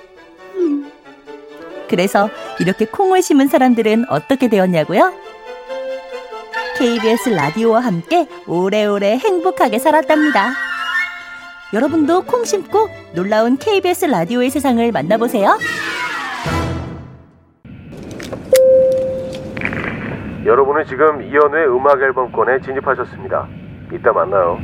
그래서 1.89 2.29
이렇게 2.61 2.85
콩을 2.87 3.23
심은 3.23 3.49
사람들은 3.49 4.07
어떻게 4.09 4.49
되었냐고요? 4.49 5.13
KBS 6.79 7.31
라디오와 7.31 7.81
함께 7.81 8.29
오래오래 8.47 9.17
행복하게 9.17 9.79
살았답니다. 9.79 10.53
여러분도 11.73 12.23
콩 12.23 12.45
심고 12.45 12.89
놀라운 13.15 13.59
KBS 13.59 14.07
라디오의 14.07 14.51
세상을 14.51 14.91
만나보세요. 14.93 15.59
여러분은 20.49 20.87
지금 20.87 21.23
이연우의 21.23 21.69
음악 21.69 22.01
앨범권에 22.01 22.63
진입하셨습니다. 22.63 23.47
이따 23.93 24.13
만나요. 24.13 24.59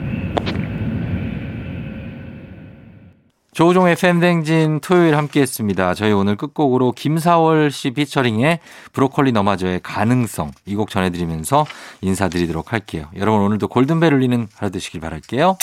조우종 3.53 3.87
FM 3.89 4.18
대행진 4.18 4.80
토요일 4.80 5.14
함께 5.16 5.43
했습니다. 5.43 5.93
저희 5.93 6.11
오늘 6.12 6.37
끝곡으로 6.37 6.93
김사월 6.93 7.70
씨 7.70 7.91
피처링의 7.93 8.61
브로콜리 8.95 9.30
너마저의 9.32 9.80
가능성 9.82 10.53
이 10.66 10.74
곡 10.74 10.89
전해드리면서 10.89 11.66
인사드리도록 12.01 12.72
할게요. 12.72 13.05
여러분 13.16 13.43
오늘도 13.43 13.68
골든벨 13.68 14.14
울리는 14.14 14.49
하루 14.57 14.70
되시길 14.72 15.01
바랄게요. 15.03 15.57